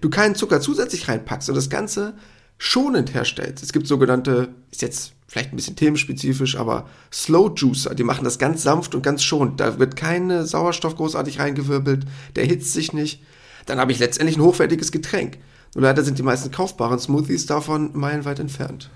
du 0.00 0.10
keinen 0.10 0.34
Zucker 0.34 0.60
zusätzlich 0.60 1.08
reinpackst 1.08 1.48
und 1.48 1.54
das 1.54 1.70
Ganze 1.70 2.14
schonend 2.58 3.12
herstellst. 3.12 3.62
Es 3.62 3.72
gibt 3.72 3.86
sogenannte, 3.86 4.54
ist 4.70 4.82
jetzt 4.82 5.14
vielleicht 5.26 5.52
ein 5.52 5.56
bisschen 5.56 5.76
themenspezifisch, 5.76 6.56
aber 6.56 6.88
Slow 7.12 7.52
Juicer, 7.56 7.94
die 7.94 8.04
machen 8.04 8.24
das 8.24 8.38
ganz 8.38 8.62
sanft 8.62 8.94
und 8.94 9.02
ganz 9.02 9.22
schonend. 9.22 9.60
Da 9.60 9.78
wird 9.78 9.96
kein 9.96 10.46
Sauerstoff 10.46 10.96
großartig 10.96 11.40
reingewirbelt, 11.40 12.04
der 12.36 12.44
hitzt 12.44 12.72
sich 12.72 12.92
nicht. 12.92 13.22
Dann 13.66 13.78
habe 13.78 13.92
ich 13.92 13.98
letztendlich 13.98 14.36
ein 14.36 14.42
hochwertiges 14.42 14.92
Getränk. 14.92 15.38
Nur 15.74 15.84
leider 15.84 16.04
sind 16.04 16.18
die 16.18 16.22
meisten 16.22 16.50
kaufbaren 16.50 16.98
Smoothies 16.98 17.46
davon 17.46 17.90
meilenweit 17.94 18.38
entfernt. 18.38 18.90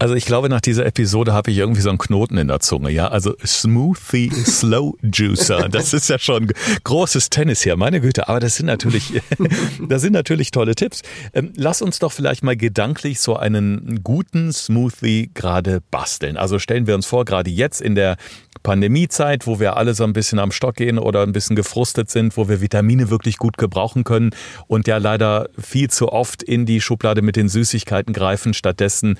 Also 0.00 0.14
ich 0.14 0.26
glaube, 0.26 0.48
nach 0.48 0.60
dieser 0.60 0.86
Episode 0.86 1.32
habe 1.32 1.50
ich 1.50 1.58
irgendwie 1.58 1.80
so 1.80 1.88
einen 1.88 1.98
Knoten 1.98 2.38
in 2.38 2.46
der 2.46 2.60
Zunge, 2.60 2.90
ja. 2.90 3.08
Also 3.08 3.34
Smoothie 3.44 4.30
Slow 4.30 4.94
Juicer. 5.02 5.68
Das 5.78 5.92
ist 5.92 6.08
ja 6.08 6.18
schon 6.18 6.52
großes 6.84 7.30
Tennis 7.30 7.62
hier, 7.62 7.76
meine 7.76 8.00
Güte. 8.00 8.28
Aber 8.28 8.40
das 8.40 8.56
sind 8.56 8.66
natürlich, 8.66 9.20
das 9.88 10.02
sind 10.02 10.12
natürlich 10.12 10.50
tolle 10.50 10.74
Tipps. 10.74 11.02
Ähm, 11.34 11.52
lass 11.56 11.82
uns 11.82 11.98
doch 11.98 12.12
vielleicht 12.12 12.42
mal 12.42 12.56
gedanklich 12.56 13.20
so 13.20 13.36
einen 13.36 14.00
guten 14.02 14.52
Smoothie 14.52 15.30
gerade 15.34 15.80
basteln. 15.90 16.36
Also 16.36 16.58
stellen 16.58 16.86
wir 16.86 16.94
uns 16.94 17.06
vor, 17.06 17.24
gerade 17.24 17.50
jetzt 17.50 17.80
in 17.80 17.94
der 17.94 18.16
Pandemiezeit, 18.62 19.46
wo 19.46 19.60
wir 19.60 19.76
alle 19.76 19.94
so 19.94 20.04
ein 20.04 20.12
bisschen 20.12 20.38
am 20.38 20.52
Stock 20.52 20.76
gehen 20.76 20.98
oder 20.98 21.22
ein 21.22 21.32
bisschen 21.32 21.56
gefrustet 21.56 22.10
sind, 22.10 22.36
wo 22.36 22.48
wir 22.48 22.60
Vitamine 22.60 23.10
wirklich 23.10 23.36
gut 23.36 23.56
gebrauchen 23.56 24.04
können 24.04 24.30
und 24.66 24.86
ja 24.86 24.98
leider 24.98 25.48
viel 25.58 25.90
zu 25.90 26.12
oft 26.12 26.42
in 26.42 26.66
die 26.66 26.80
Schublade 26.80 27.22
mit 27.22 27.36
den 27.36 27.48
Süßigkeiten 27.48 28.12
greifen, 28.12 28.54
stattdessen 28.54 29.18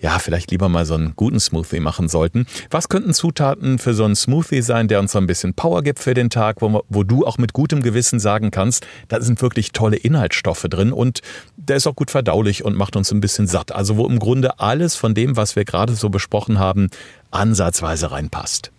ja, 0.00 0.18
vielleicht 0.18 0.50
lieber 0.50 0.68
mal 0.68 0.86
so 0.86 0.94
einen 0.94 1.14
guten 1.14 1.38
Smoothie 1.38 1.80
machen 1.80 2.08
sollten. 2.08 2.46
Was 2.70 2.88
könnten 2.88 3.12
Zutaten 3.12 3.78
für 3.78 3.92
so 3.92 4.04
einen 4.04 4.16
Smoothie 4.16 4.62
sein, 4.62 4.88
der 4.88 4.98
uns 4.98 5.12
so 5.12 5.18
ein 5.18 5.26
bisschen 5.26 5.54
Power 5.54 5.82
gibt 5.82 5.98
für 5.98 6.14
den 6.14 6.30
Tag, 6.30 6.62
wo, 6.62 6.82
wo 6.88 7.04
du 7.04 7.26
auch 7.26 7.36
mit 7.36 7.52
gutem 7.52 7.82
Gewissen 7.82 8.18
sagen 8.18 8.50
kannst, 8.50 8.86
da 9.08 9.20
sind 9.20 9.42
wirklich 9.42 9.72
tolle 9.72 9.96
Inhaltsstoffe 9.96 10.66
drin 10.70 10.92
und 10.92 11.20
der 11.56 11.76
ist 11.76 11.86
auch 11.86 11.94
gut 11.94 12.10
verdaulich 12.10 12.64
und 12.64 12.76
macht 12.76 12.96
uns 12.96 13.12
ein 13.12 13.20
bisschen 13.20 13.46
satt. 13.46 13.72
Also 13.72 13.98
wo 13.98 14.06
im 14.06 14.18
Grunde 14.18 14.58
alles 14.58 14.96
von 14.96 15.14
dem, 15.14 15.36
was 15.36 15.54
wir 15.54 15.66
gerade 15.66 15.94
so 15.94 16.08
besprochen 16.08 16.58
haben, 16.58 16.88
ansatzweise 17.30 18.10
reinpasst. 18.10 18.72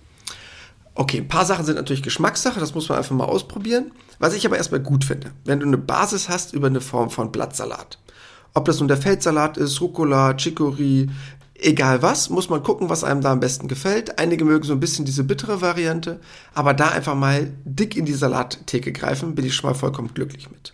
Okay, 0.96 1.20
ein 1.20 1.28
paar 1.28 1.46
Sachen 1.46 1.66
sind 1.66 1.76
natürlich 1.76 2.04
Geschmackssache, 2.04 2.60
das 2.60 2.74
muss 2.74 2.90
man 2.90 2.98
einfach 2.98 3.16
mal 3.16 3.26
ausprobieren. 3.26 3.92
Was 4.20 4.34
ich 4.34 4.46
aber 4.46 4.58
erstmal 4.58 4.82
gut 4.82 5.06
finde, 5.06 5.32
wenn 5.46 5.60
du 5.60 5.66
eine 5.66 5.78
Basis 5.78 6.30
hast 6.30 6.54
über 6.54 6.68
eine 6.68 6.82
Form 6.82 7.10
von 7.10 7.32
Blattsalat. 7.32 7.98
Ob 8.54 8.66
das 8.66 8.80
nun 8.80 8.88
der 8.88 8.98
Feldsalat 8.98 9.58
ist, 9.58 9.80
Rucola, 9.82 10.36
Chicory, 10.36 11.10
egal 11.56 12.02
was, 12.02 12.30
muss 12.30 12.50
man 12.50 12.64
gucken, 12.64 12.90
was 12.90 13.04
einem 13.04 13.22
da 13.22 13.32
am 13.32 13.40
besten 13.40 13.68
gefällt. 13.68 14.20
Einige 14.20 14.46
mögen 14.46 14.64
so 14.64 14.74
ein 14.74 14.80
bisschen 14.80 15.06
diese 15.06 15.24
bittere 15.24 15.62
Variante, 15.62 16.20
aber 16.54 16.74
da 16.74 16.90
einfach 16.90 17.16
mal 17.16 17.52
dick 17.64 17.96
in 17.96 18.06
die 18.06 18.14
Salattheke 18.14 18.92
greifen, 18.92 19.36
bin 19.36 19.46
ich 19.46 19.56
schon 19.56 19.70
mal 19.70 19.76
vollkommen 19.76 20.14
glücklich 20.14 20.50
mit. 20.50 20.74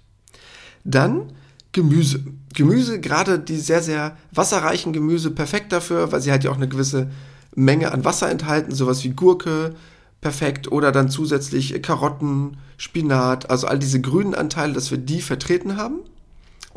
Dann 0.84 1.34
Gemüse. 1.74 2.24
Gemüse, 2.56 3.00
gerade 3.00 3.38
die 3.38 3.58
sehr, 3.58 3.84
sehr 3.84 4.18
wasserreichen 4.32 4.94
Gemüse, 4.94 5.32
perfekt 5.32 5.72
dafür, 5.72 6.12
weil 6.12 6.22
sie 6.22 6.32
halt 6.32 6.44
ja 6.44 6.50
auch 6.50 6.56
eine 6.56 6.68
gewisse 6.68 7.12
Menge 7.54 7.92
an 7.92 8.06
Wasser 8.06 8.32
enthalten, 8.32 8.74
sowas 8.74 9.04
wie 9.04 9.10
Gurke, 9.10 9.76
perfekt. 10.22 10.72
Oder 10.72 10.92
dann 10.92 11.10
zusätzlich 11.10 11.80
Karotten, 11.84 12.58
Spinat, 12.78 13.50
also 13.50 13.68
all 13.68 13.78
diese 13.78 14.02
grünen 14.02 14.34
Anteile, 14.34 14.74
dass 14.74 14.90
wir 14.90 14.98
die 14.98 15.22
vertreten 15.22 15.78
haben. 15.78 16.00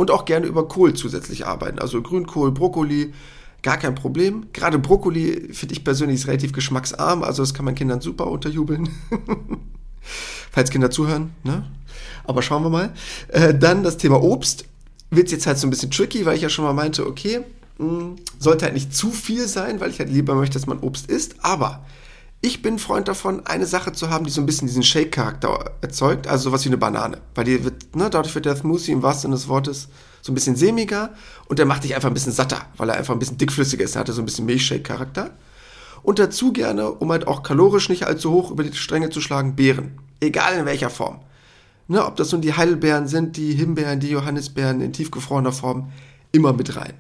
Und 0.00 0.11
auch 0.11 0.25
gerne 0.25 0.47
über 0.47 0.66
Kohl 0.66 0.95
zusätzlich 0.95 1.47
arbeiten. 1.47 1.78
Also 1.78 2.00
Grünkohl, 2.00 2.52
Brokkoli, 2.52 3.12
gar 3.61 3.76
kein 3.76 3.95
Problem. 3.95 4.47
Gerade 4.54 4.78
Brokkoli 4.78 5.52
finde 5.52 5.75
ich 5.75 5.85
persönlich 5.85 6.21
ist 6.21 6.26
relativ 6.26 6.54
geschmacksarm, 6.54 7.23
also 7.23 7.42
das 7.42 7.52
kann 7.52 7.66
man 7.66 7.75
Kindern 7.75 8.00
super 8.00 8.28
unterjubeln. 8.28 8.88
Falls 10.52 10.71
Kinder 10.71 10.90
zuhören, 10.90 11.35
ne? 11.45 11.71
Aber 12.25 12.40
schauen 12.40 12.62
wir 12.62 12.71
mal. 12.71 12.95
Äh, 13.28 13.52
dann 13.54 13.83
das 13.83 13.99
Thema 13.99 14.23
Obst. 14.23 14.64
Wird 15.11 15.30
jetzt 15.33 15.47
halt 15.47 15.59
so 15.59 15.66
ein 15.66 15.71
bisschen 15.71 15.90
tricky, 15.90 16.25
weil 16.25 16.37
ich 16.37 16.40
ja 16.40 16.49
schon 16.49 16.64
mal 16.64 16.73
meinte, 16.73 17.07
okay, 17.07 17.40
mh, 17.76 17.87
hm, 17.87 18.16
sollte 18.38 18.64
halt 18.64 18.73
nicht 18.73 18.97
zu 18.97 19.11
viel 19.11 19.47
sein, 19.49 19.80
weil 19.80 19.90
ich 19.90 19.99
halt 19.99 20.09
lieber 20.09 20.35
möchte, 20.35 20.54
dass 20.54 20.66
man 20.66 20.78
Obst 20.78 21.11
isst. 21.11 21.45
Aber 21.45 21.85
ich 22.42 22.62
bin 22.62 22.78
Freund 22.78 23.06
davon, 23.06 23.44
eine 23.47 23.66
Sache 23.66 23.92
zu 23.92 24.09
haben, 24.09 24.25
die 24.25 24.30
so 24.30 24.40
ein 24.40 24.47
bisschen 24.47 24.66
diesen 24.66 24.82
Shake-Charakter 24.82 25.73
erzeugt, 25.82 26.26
also 26.26 26.44
sowas 26.44 26.64
wie 26.64 26.70
eine 26.70 26.78
Banane. 26.78 27.18
Weil 27.35 27.44
die 27.44 27.64
wird, 27.64 27.94
ne, 27.94 28.09
dadurch 28.09 28.35
wird 28.35 28.47
der 28.47 28.56
Smoothie 28.56 28.92
im 28.92 29.02
wahrsten 29.02 29.23
Sinne 29.23 29.35
des 29.35 29.49
Wortes 29.49 29.88
so 30.23 30.32
ein 30.32 30.35
bisschen 30.35 30.56
sämiger 30.56 31.11
und 31.49 31.59
der 31.59 31.66
macht 31.66 31.85
dich 31.85 31.94
einfach 31.94 32.09
ein 32.09 32.14
bisschen 32.14 32.32
satter, 32.32 32.62
weil 32.78 32.88
er 32.88 32.97
einfach 32.97 33.14
ein 33.14 33.18
bisschen 33.18 33.37
dickflüssiger 33.37 33.85
ist. 33.85 33.94
Er 33.94 34.00
hatte 34.00 34.14
so 34.14 34.23
ein 34.23 34.25
bisschen 34.25 34.47
Milchshake-Charakter. 34.47 35.32
Und 36.02 36.18
dazu 36.18 36.52
gerne, 36.54 36.90
um 36.90 37.12
halt 37.12 37.26
auch 37.26 37.42
kalorisch 37.42 37.90
nicht 37.90 38.06
allzu 38.06 38.30
hoch 38.30 38.50
über 38.50 38.62
die 38.62 38.75
Stränge 38.75 39.11
zu 39.11 39.20
schlagen, 39.20 39.54
Beeren. 39.54 39.99
Egal 40.20 40.59
in 40.59 40.64
welcher 40.64 40.88
Form. 40.88 41.20
Ne, 41.88 42.06
ob 42.06 42.16
das 42.16 42.32
nun 42.32 42.40
die 42.40 42.54
Heidelbeeren 42.54 43.06
sind, 43.06 43.37
die 43.37 43.52
Himbeeren, 43.52 44.00
die 44.00 44.09
Johannisbeeren 44.09 44.80
in 44.80 44.94
tiefgefrorener 44.94 45.52
Form, 45.52 45.92
immer 46.32 46.54
mit 46.54 46.75
rein 46.75 46.94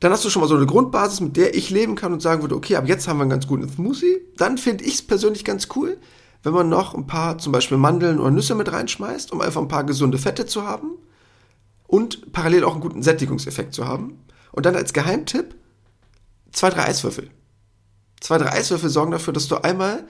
dann 0.00 0.12
hast 0.12 0.24
du 0.24 0.30
schon 0.30 0.42
mal 0.42 0.48
so 0.48 0.56
eine 0.56 0.66
Grundbasis, 0.66 1.20
mit 1.20 1.36
der 1.36 1.54
ich 1.54 1.70
leben 1.70 1.94
kann 1.94 2.12
und 2.12 2.20
sagen 2.20 2.42
würde, 2.42 2.54
okay, 2.54 2.76
ab 2.76 2.86
jetzt 2.86 3.08
haben 3.08 3.18
wir 3.18 3.22
einen 3.22 3.30
ganz 3.30 3.46
guten 3.46 3.68
Smoothie. 3.68 4.20
Dann 4.36 4.58
finde 4.58 4.84
ich 4.84 4.94
es 4.94 5.02
persönlich 5.02 5.44
ganz 5.44 5.68
cool, 5.74 5.96
wenn 6.42 6.52
man 6.52 6.68
noch 6.68 6.94
ein 6.94 7.06
paar 7.06 7.38
zum 7.38 7.52
Beispiel 7.52 7.78
Mandeln 7.78 8.20
oder 8.20 8.30
Nüsse 8.30 8.54
mit 8.54 8.70
reinschmeißt, 8.70 9.32
um 9.32 9.40
einfach 9.40 9.60
ein 9.60 9.68
paar 9.68 9.84
gesunde 9.84 10.18
Fette 10.18 10.46
zu 10.46 10.64
haben 10.64 10.92
und 11.86 12.32
parallel 12.32 12.64
auch 12.64 12.72
einen 12.72 12.82
guten 12.82 13.02
Sättigungseffekt 13.02 13.72
zu 13.72 13.86
haben. 13.86 14.18
Und 14.52 14.66
dann 14.66 14.76
als 14.76 14.92
Geheimtipp 14.92 15.54
zwei, 16.52 16.70
drei 16.70 16.84
Eiswürfel. 16.84 17.30
Zwei, 18.20 18.38
drei 18.38 18.52
Eiswürfel 18.52 18.90
sorgen 18.90 19.12
dafür, 19.12 19.32
dass 19.32 19.48
du 19.48 19.56
einmal, 19.56 20.06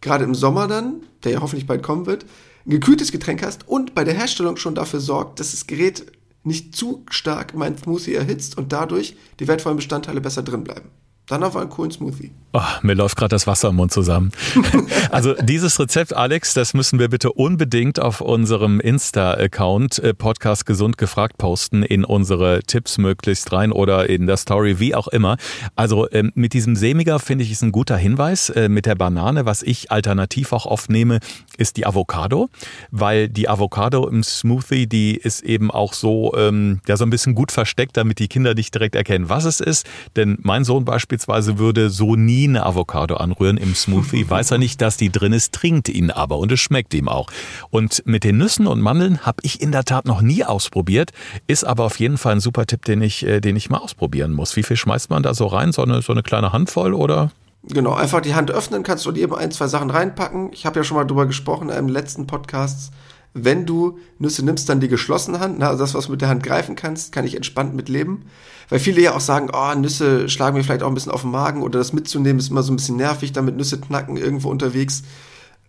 gerade 0.00 0.24
im 0.24 0.34
Sommer 0.34 0.68
dann, 0.68 1.02
der 1.24 1.32
ja 1.32 1.40
hoffentlich 1.40 1.66
bald 1.66 1.82
kommen 1.82 2.06
wird, 2.06 2.24
ein 2.66 2.70
gekühltes 2.70 3.12
Getränk 3.12 3.42
hast 3.42 3.66
und 3.68 3.94
bei 3.94 4.04
der 4.04 4.14
Herstellung 4.14 4.56
schon 4.56 4.74
dafür 4.74 5.00
sorgt, 5.00 5.40
dass 5.40 5.52
das 5.52 5.66
Gerät 5.66 6.06
nicht 6.48 6.74
zu 6.74 7.04
stark 7.08 7.54
mein 7.54 7.78
Smoothie 7.78 8.14
erhitzt 8.14 8.58
und 8.58 8.72
dadurch 8.72 9.16
die 9.38 9.46
wertvollen 9.46 9.76
Bestandteile 9.76 10.20
besser 10.20 10.42
drin 10.42 10.64
bleiben. 10.64 10.90
Dann 11.28 11.42
auf 11.42 11.56
einen 11.56 11.68
coolen 11.68 11.90
Smoothie. 11.90 12.30
Oh, 12.54 12.62
mir 12.80 12.94
läuft 12.94 13.18
gerade 13.18 13.28
das 13.28 13.46
Wasser 13.46 13.68
im 13.68 13.76
Mund 13.76 13.92
zusammen. 13.92 14.32
also 15.10 15.34
dieses 15.34 15.78
Rezept, 15.78 16.16
Alex, 16.16 16.54
das 16.54 16.72
müssen 16.72 16.98
wir 16.98 17.10
bitte 17.10 17.30
unbedingt 17.32 18.00
auf 18.00 18.22
unserem 18.22 18.80
Insta-Account 18.80 19.98
äh, 19.98 20.14
Podcast 20.14 20.64
Gesund 20.64 20.96
gefragt 20.96 21.36
posten, 21.36 21.82
in 21.82 22.06
unsere 22.06 22.60
Tipps 22.62 22.96
möglichst 22.96 23.52
rein 23.52 23.70
oder 23.70 24.08
in 24.08 24.26
der 24.26 24.38
Story, 24.38 24.78
wie 24.78 24.94
auch 24.94 25.08
immer. 25.08 25.36
Also 25.76 26.10
ähm, 26.10 26.32
mit 26.34 26.54
diesem 26.54 26.74
Sämiger 26.74 27.18
finde 27.18 27.44
ich 27.44 27.52
ist 27.52 27.60
ein 27.62 27.70
guter 27.70 27.98
Hinweis. 27.98 28.48
Äh, 28.48 28.70
mit 28.70 28.86
der 28.86 28.94
Banane, 28.94 29.44
was 29.44 29.62
ich 29.62 29.90
alternativ 29.90 30.54
auch 30.54 30.64
oft 30.64 30.88
nehme, 30.88 31.18
ist 31.58 31.76
die 31.76 31.84
Avocado, 31.84 32.48
weil 32.90 33.28
die 33.28 33.50
Avocado 33.50 34.08
im 34.08 34.22
Smoothie, 34.22 34.86
die 34.86 35.16
ist 35.16 35.42
eben 35.42 35.70
auch 35.70 35.92
so, 35.92 36.32
ähm, 36.34 36.80
ja, 36.88 36.96
so 36.96 37.04
ein 37.04 37.10
bisschen 37.10 37.34
gut 37.34 37.52
versteckt, 37.52 37.98
damit 37.98 38.20
die 38.20 38.28
Kinder 38.28 38.54
nicht 38.54 38.74
direkt 38.74 38.94
erkennen, 38.94 39.28
was 39.28 39.44
es 39.44 39.60
ist. 39.60 39.86
Denn 40.16 40.38
mein 40.40 40.64
Sohn 40.64 40.86
beispielsweise 40.86 41.17
beispielsweise 41.18 41.58
würde 41.58 41.90
so 41.90 42.14
nie 42.14 42.46
eine 42.46 42.64
Avocado 42.64 43.16
anrühren 43.16 43.56
im 43.56 43.74
Smoothie, 43.74 44.24
weiß 44.30 44.52
er 44.52 44.58
nicht, 44.58 44.80
dass 44.80 44.96
die 44.96 45.10
drin 45.10 45.32
ist, 45.32 45.52
trinkt 45.52 45.88
ihn 45.88 46.10
aber 46.10 46.38
und 46.38 46.52
es 46.52 46.60
schmeckt 46.60 46.94
ihm 46.94 47.08
auch. 47.08 47.28
Und 47.70 48.02
mit 48.06 48.22
den 48.22 48.38
Nüssen 48.38 48.66
und 48.66 48.80
Mandeln 48.80 49.26
habe 49.26 49.38
ich 49.42 49.60
in 49.60 49.72
der 49.72 49.84
Tat 49.84 50.06
noch 50.06 50.20
nie 50.20 50.44
ausprobiert, 50.44 51.10
ist 51.48 51.64
aber 51.64 51.84
auf 51.84 51.98
jeden 51.98 52.18
Fall 52.18 52.36
ein 52.36 52.40
super 52.40 52.66
Tipp, 52.66 52.84
den 52.84 53.02
ich, 53.02 53.26
äh, 53.26 53.40
den 53.40 53.56
ich 53.56 53.68
mal 53.68 53.78
ausprobieren 53.78 54.32
muss. 54.32 54.54
Wie 54.54 54.62
viel 54.62 54.76
schmeißt 54.76 55.10
man 55.10 55.22
da 55.22 55.34
so 55.34 55.46
rein? 55.46 55.72
So 55.72 55.82
eine, 55.82 56.02
so 56.02 56.12
eine 56.12 56.22
kleine 56.22 56.52
Handvoll 56.52 56.94
oder? 56.94 57.32
Genau, 57.64 57.94
einfach 57.94 58.20
die 58.20 58.34
Hand 58.34 58.52
öffnen, 58.52 58.84
kannst 58.84 59.04
du 59.04 59.10
dir 59.10 59.36
ein, 59.36 59.50
zwei 59.50 59.66
Sachen 59.66 59.90
reinpacken. 59.90 60.50
Ich 60.52 60.64
habe 60.66 60.78
ja 60.78 60.84
schon 60.84 60.96
mal 60.96 61.04
drüber 61.04 61.26
gesprochen 61.26 61.68
im 61.70 61.88
letzten 61.88 62.26
Podcast 62.28 62.92
wenn 63.34 63.66
du 63.66 63.98
Nüsse 64.18 64.44
nimmst, 64.44 64.68
dann 64.68 64.80
die 64.80 64.88
geschlossene 64.88 65.40
Hand, 65.40 65.62
also 65.62 65.82
das, 65.82 65.94
was 65.94 66.06
du 66.06 66.12
mit 66.12 66.20
der 66.20 66.28
Hand 66.28 66.42
greifen 66.42 66.76
kannst, 66.76 67.12
kann 67.12 67.26
ich 67.26 67.36
entspannt 67.36 67.74
mit 67.74 67.88
leben. 67.88 68.24
Weil 68.68 68.78
viele 68.78 69.00
ja 69.00 69.14
auch 69.14 69.20
sagen, 69.20 69.50
oh, 69.52 69.74
Nüsse 69.74 70.28
schlagen 70.28 70.56
mir 70.56 70.64
vielleicht 70.64 70.82
auch 70.82 70.88
ein 70.88 70.94
bisschen 70.94 71.12
auf 71.12 71.22
den 71.22 71.30
Magen 71.30 71.62
oder 71.62 71.78
das 71.78 71.92
mitzunehmen 71.92 72.38
ist 72.38 72.50
immer 72.50 72.62
so 72.62 72.72
ein 72.72 72.76
bisschen 72.76 72.96
nervig, 72.96 73.32
damit 73.32 73.56
Nüsse 73.56 73.80
knacken 73.80 74.16
irgendwo 74.16 74.50
unterwegs. 74.50 75.02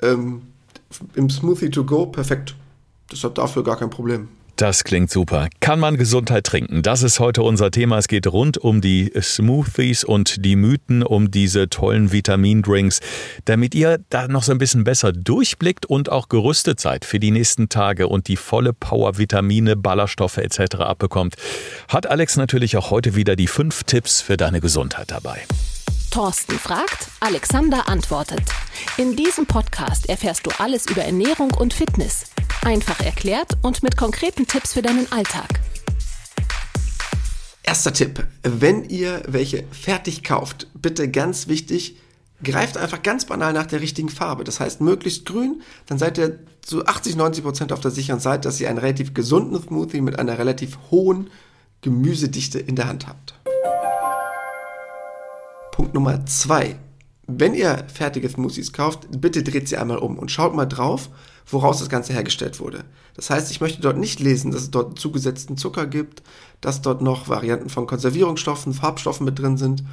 Ähm, 0.02 0.42
Im 1.14 1.30
Smoothie 1.30 1.70
to 1.70 1.84
go, 1.86 2.06
perfekt. 2.06 2.56
Deshalb 3.12 3.36
dafür 3.36 3.64
gar 3.64 3.78
kein 3.78 3.90
Problem. 3.90 4.28
Das 4.60 4.84
klingt 4.84 5.10
super. 5.10 5.48
Kann 5.62 5.80
man 5.80 5.96
Gesundheit 5.96 6.44
trinken? 6.44 6.82
Das 6.82 7.02
ist 7.02 7.22
heute 7.22 7.44
unser 7.44 7.72
Thema. 7.72 7.98
Es 7.98 8.10
geht 8.10 8.28
rund 8.28 8.58
um 8.58 8.82
die 8.82 9.10
Smoothies 9.18 10.04
und 10.04 10.44
die 10.44 10.58
Mythen 10.58 11.02
um 11.02 11.32
diese 11.32 11.70
tollen 11.70 12.12
Vitamindrinks, 12.12 13.00
damit 13.46 13.74
ihr 13.74 14.00
da 14.10 14.28
noch 14.28 14.44
so 14.44 14.52
ein 14.52 14.58
bisschen 14.58 14.84
besser 14.84 15.14
durchblickt 15.14 15.86
und 15.86 16.12
auch 16.12 16.28
gerüstet 16.28 16.82
seid 16.82 17.06
für 17.06 17.22
die 17.22 17.32
nächsten 17.32 17.70
Tage 17.70 18.10
und 18.10 18.28
die 18.28 18.36
volle 18.36 18.74
Power 18.74 19.18
Vitamine, 19.18 19.78
Ballaststoffe 19.78 20.40
etc. 20.40 20.76
abbekommt. 20.80 21.36
Hat 21.88 22.08
Alex 22.08 22.36
natürlich 22.36 22.76
auch 22.76 22.92
heute 22.92 23.16
wieder 23.16 23.38
die 23.38 23.48
fünf 23.48 23.86
Tipps 23.86 24.20
für 24.20 24.36
deine 24.36 24.60
Gesundheit 24.60 25.10
dabei. 25.10 25.40
Thorsten 26.10 26.58
fragt, 26.58 27.08
Alexander 27.20 27.88
antwortet. 27.88 28.42
In 28.98 29.16
diesem 29.16 29.46
Podcast 29.46 30.10
erfährst 30.10 30.46
du 30.46 30.52
alles 30.58 30.88
über 30.88 31.04
Ernährung 31.04 31.52
und 31.54 31.74
Fitness. 31.74 32.26
Einfach 32.64 33.00
erklärt 33.00 33.58
und 33.62 33.84
mit 33.84 33.96
konkreten 33.96 34.48
Tipps 34.48 34.74
für 34.74 34.82
deinen 34.82 35.12
Alltag. 35.12 35.60
Erster 37.62 37.94
Tipp, 37.94 38.26
wenn 38.42 38.86
ihr 38.86 39.22
welche 39.28 39.66
fertig 39.72 40.24
kauft, 40.24 40.68
bitte 40.74 41.10
ganz 41.10 41.48
wichtig, 41.48 41.98
greift 42.44 42.78
einfach 42.78 43.04
ganz 43.04 43.26
banal 43.26 43.54
nach 43.54 43.68
der 43.68 43.82
richtigen 43.82 44.10
Farbe. 44.10 44.44
Das 44.44 44.60
heißt, 44.60 44.82
möglichst 44.82 45.26
grün, 45.26 45.62
dann 45.86 46.00
seid 46.00 46.18
ihr 46.18 46.40
zu 46.62 46.86
80, 46.86 47.18
90 47.18 47.44
Prozent 47.44 47.72
auf 47.72 47.82
der 47.82 47.92
sicheren 47.92 48.20
Seite, 48.20 48.48
dass 48.48 48.60
ihr 48.60 48.70
einen 48.70 48.80
relativ 48.80 49.14
gesunden 49.14 49.62
Smoothie 49.62 50.02
mit 50.02 50.18
einer 50.18 50.40
relativ 50.40 50.80
hohen 50.90 51.30
Gemüsedichte 51.82 52.60
in 52.60 52.76
der 52.76 52.88
Hand 52.88 53.08
habt. 53.08 53.36
Punkt 55.90 55.96
Nummer 55.96 56.24
zwei. 56.28 56.76
wenn 57.26 57.56
ihr 57.56 57.84
fertige 57.92 58.30
Smoothies 58.30 58.74
kauft, 58.74 59.08
bitte 59.10 59.42
dreht 59.42 59.68
sie 59.68 59.78
einmal 59.78 59.98
um 59.98 60.20
und 60.20 60.30
schaut 60.30 60.54
mal 60.54 60.68
drauf, 60.68 61.10
woraus 61.48 61.80
das 61.80 61.90
Ganze 61.90 62.14
hergestellt 62.14 62.60
wurde. 62.60 62.84
Das 63.16 63.32
heißt, 63.32 63.50
ich 63.50 63.60
möchte 63.60 63.82
dort 63.82 63.98
nicht 63.98 64.20
lesen, 64.20 64.52
dass 64.52 64.62
es 64.62 64.70
dort 64.70 65.00
zugesetzten 65.00 65.58
Zucker 65.58 65.88
gibt, 65.88 66.22
dass 66.62 66.84
dort 66.84 67.02
noch 67.02 67.28
Varianten 67.28 67.70
von 67.70 67.88
Konservierungsstoffen, 67.88 68.76
Farbstoffen 68.76 69.26
mit 69.26 69.40
drin 69.40 69.58
sind 69.58 69.84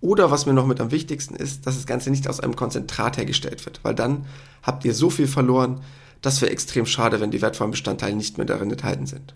oder 0.00 0.30
was 0.30 0.46
mir 0.46 0.52
noch 0.52 0.68
mit 0.68 0.80
am 0.80 0.92
wichtigsten 0.92 1.34
ist, 1.34 1.66
dass 1.66 1.74
das 1.74 1.86
Ganze 1.86 2.10
nicht 2.10 2.28
aus 2.28 2.38
einem 2.38 2.54
Konzentrat 2.54 3.16
hergestellt 3.16 3.66
wird, 3.66 3.80
weil 3.82 3.96
dann 3.96 4.26
habt 4.62 4.84
ihr 4.84 4.94
so 4.94 5.10
viel 5.10 5.26
verloren, 5.26 5.80
das 6.22 6.40
wäre 6.42 6.52
extrem 6.52 6.86
schade, 6.86 7.20
wenn 7.20 7.32
die 7.32 7.42
wertvollen 7.42 7.72
Bestandteile 7.72 8.14
nicht 8.14 8.38
mehr 8.38 8.46
darin 8.46 8.70
enthalten 8.70 9.06
sind. 9.06 9.34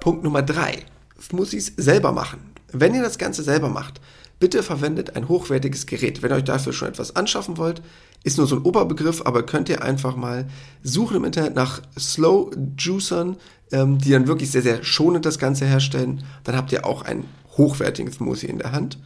Punkt 0.00 0.24
Nummer 0.24 0.40
drei: 0.40 0.86
Smoothies 1.20 1.74
selber 1.76 2.12
machen. 2.12 2.47
Wenn 2.72 2.94
ihr 2.94 3.02
das 3.02 3.18
Ganze 3.18 3.42
selber 3.42 3.68
macht, 3.68 4.00
Bitte 4.40 4.62
verwendet 4.62 5.16
ein 5.16 5.28
hochwertiges 5.28 5.86
Gerät. 5.86 6.22
Wenn 6.22 6.30
ihr 6.30 6.36
euch 6.36 6.44
dafür 6.44 6.72
schon 6.72 6.88
etwas 6.88 7.16
anschaffen 7.16 7.56
wollt, 7.56 7.82
ist 8.22 8.38
nur 8.38 8.46
so 8.46 8.56
ein 8.56 8.62
Oberbegriff, 8.62 9.22
aber 9.24 9.44
könnt 9.44 9.68
ihr 9.68 9.82
einfach 9.82 10.14
mal 10.14 10.46
suchen 10.82 11.16
im 11.16 11.24
Internet 11.24 11.56
nach 11.56 11.82
Slow 11.98 12.50
Juicern, 12.76 13.36
ähm, 13.72 13.98
die 13.98 14.10
dann 14.10 14.28
wirklich 14.28 14.50
sehr, 14.52 14.62
sehr 14.62 14.84
schonend 14.84 15.26
das 15.26 15.40
Ganze 15.40 15.66
herstellen. 15.66 16.22
Dann 16.44 16.56
habt 16.56 16.70
ihr 16.70 16.86
auch 16.86 17.02
ein 17.02 17.24
hochwertiges 17.56 18.16
Smoothie 18.16 18.46
in 18.46 18.58
der 18.58 18.70
Hand. 18.70 18.98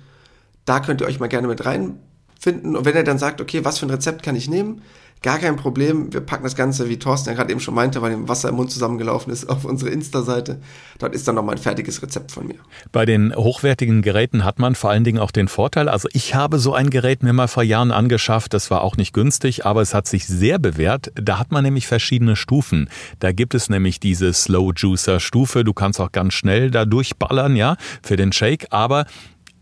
Da 0.66 0.80
könnt 0.80 1.00
ihr 1.00 1.06
euch 1.06 1.18
mal 1.18 1.28
gerne 1.28 1.48
mit 1.48 1.64
reinfinden. 1.64 2.76
Und 2.76 2.84
wenn 2.84 2.94
ihr 2.94 3.02
dann 3.02 3.18
sagt, 3.18 3.40
okay, 3.40 3.64
was 3.64 3.78
für 3.78 3.86
ein 3.86 3.90
Rezept 3.90 4.22
kann 4.22 4.36
ich 4.36 4.50
nehmen, 4.50 4.82
Gar 5.22 5.38
kein 5.38 5.54
Problem. 5.54 6.12
Wir 6.12 6.20
packen 6.20 6.42
das 6.42 6.56
Ganze, 6.56 6.88
wie 6.88 6.98
Thorsten 6.98 7.30
ja 7.30 7.36
gerade 7.36 7.52
eben 7.52 7.60
schon 7.60 7.74
meinte, 7.74 8.02
weil 8.02 8.10
dem 8.10 8.28
Wasser 8.28 8.48
im 8.48 8.56
Mund 8.56 8.72
zusammengelaufen 8.72 9.32
ist, 9.32 9.48
auf 9.48 9.64
unsere 9.64 9.90
Insta-Seite. 9.90 10.60
Dort 10.98 11.14
ist 11.14 11.28
dann 11.28 11.36
nochmal 11.36 11.54
ein 11.54 11.62
fertiges 11.62 12.02
Rezept 12.02 12.32
von 12.32 12.48
mir. 12.48 12.56
Bei 12.90 13.06
den 13.06 13.32
hochwertigen 13.32 14.02
Geräten 14.02 14.44
hat 14.44 14.58
man 14.58 14.74
vor 14.74 14.90
allen 14.90 15.04
Dingen 15.04 15.20
auch 15.20 15.30
den 15.30 15.46
Vorteil, 15.46 15.88
also 15.88 16.08
ich 16.12 16.34
habe 16.34 16.58
so 16.58 16.74
ein 16.74 16.90
Gerät 16.90 17.22
mir 17.22 17.32
mal 17.32 17.46
vor 17.46 17.62
Jahren 17.62 17.92
angeschafft, 17.92 18.52
das 18.52 18.70
war 18.72 18.82
auch 18.82 18.96
nicht 18.96 19.12
günstig, 19.12 19.64
aber 19.64 19.80
es 19.80 19.94
hat 19.94 20.08
sich 20.08 20.26
sehr 20.26 20.58
bewährt. 20.58 21.12
Da 21.14 21.38
hat 21.38 21.52
man 21.52 21.62
nämlich 21.62 21.86
verschiedene 21.86 22.34
Stufen. 22.34 22.90
Da 23.20 23.30
gibt 23.30 23.54
es 23.54 23.70
nämlich 23.70 24.00
diese 24.00 24.32
Slow 24.32 24.72
Juicer 24.74 25.20
Stufe. 25.20 25.62
Du 25.62 25.72
kannst 25.72 26.00
auch 26.00 26.10
ganz 26.10 26.34
schnell 26.34 26.72
da 26.72 26.84
durchballern, 26.84 27.54
ja, 27.54 27.76
für 28.02 28.16
den 28.16 28.32
Shake, 28.32 28.66
aber 28.70 29.06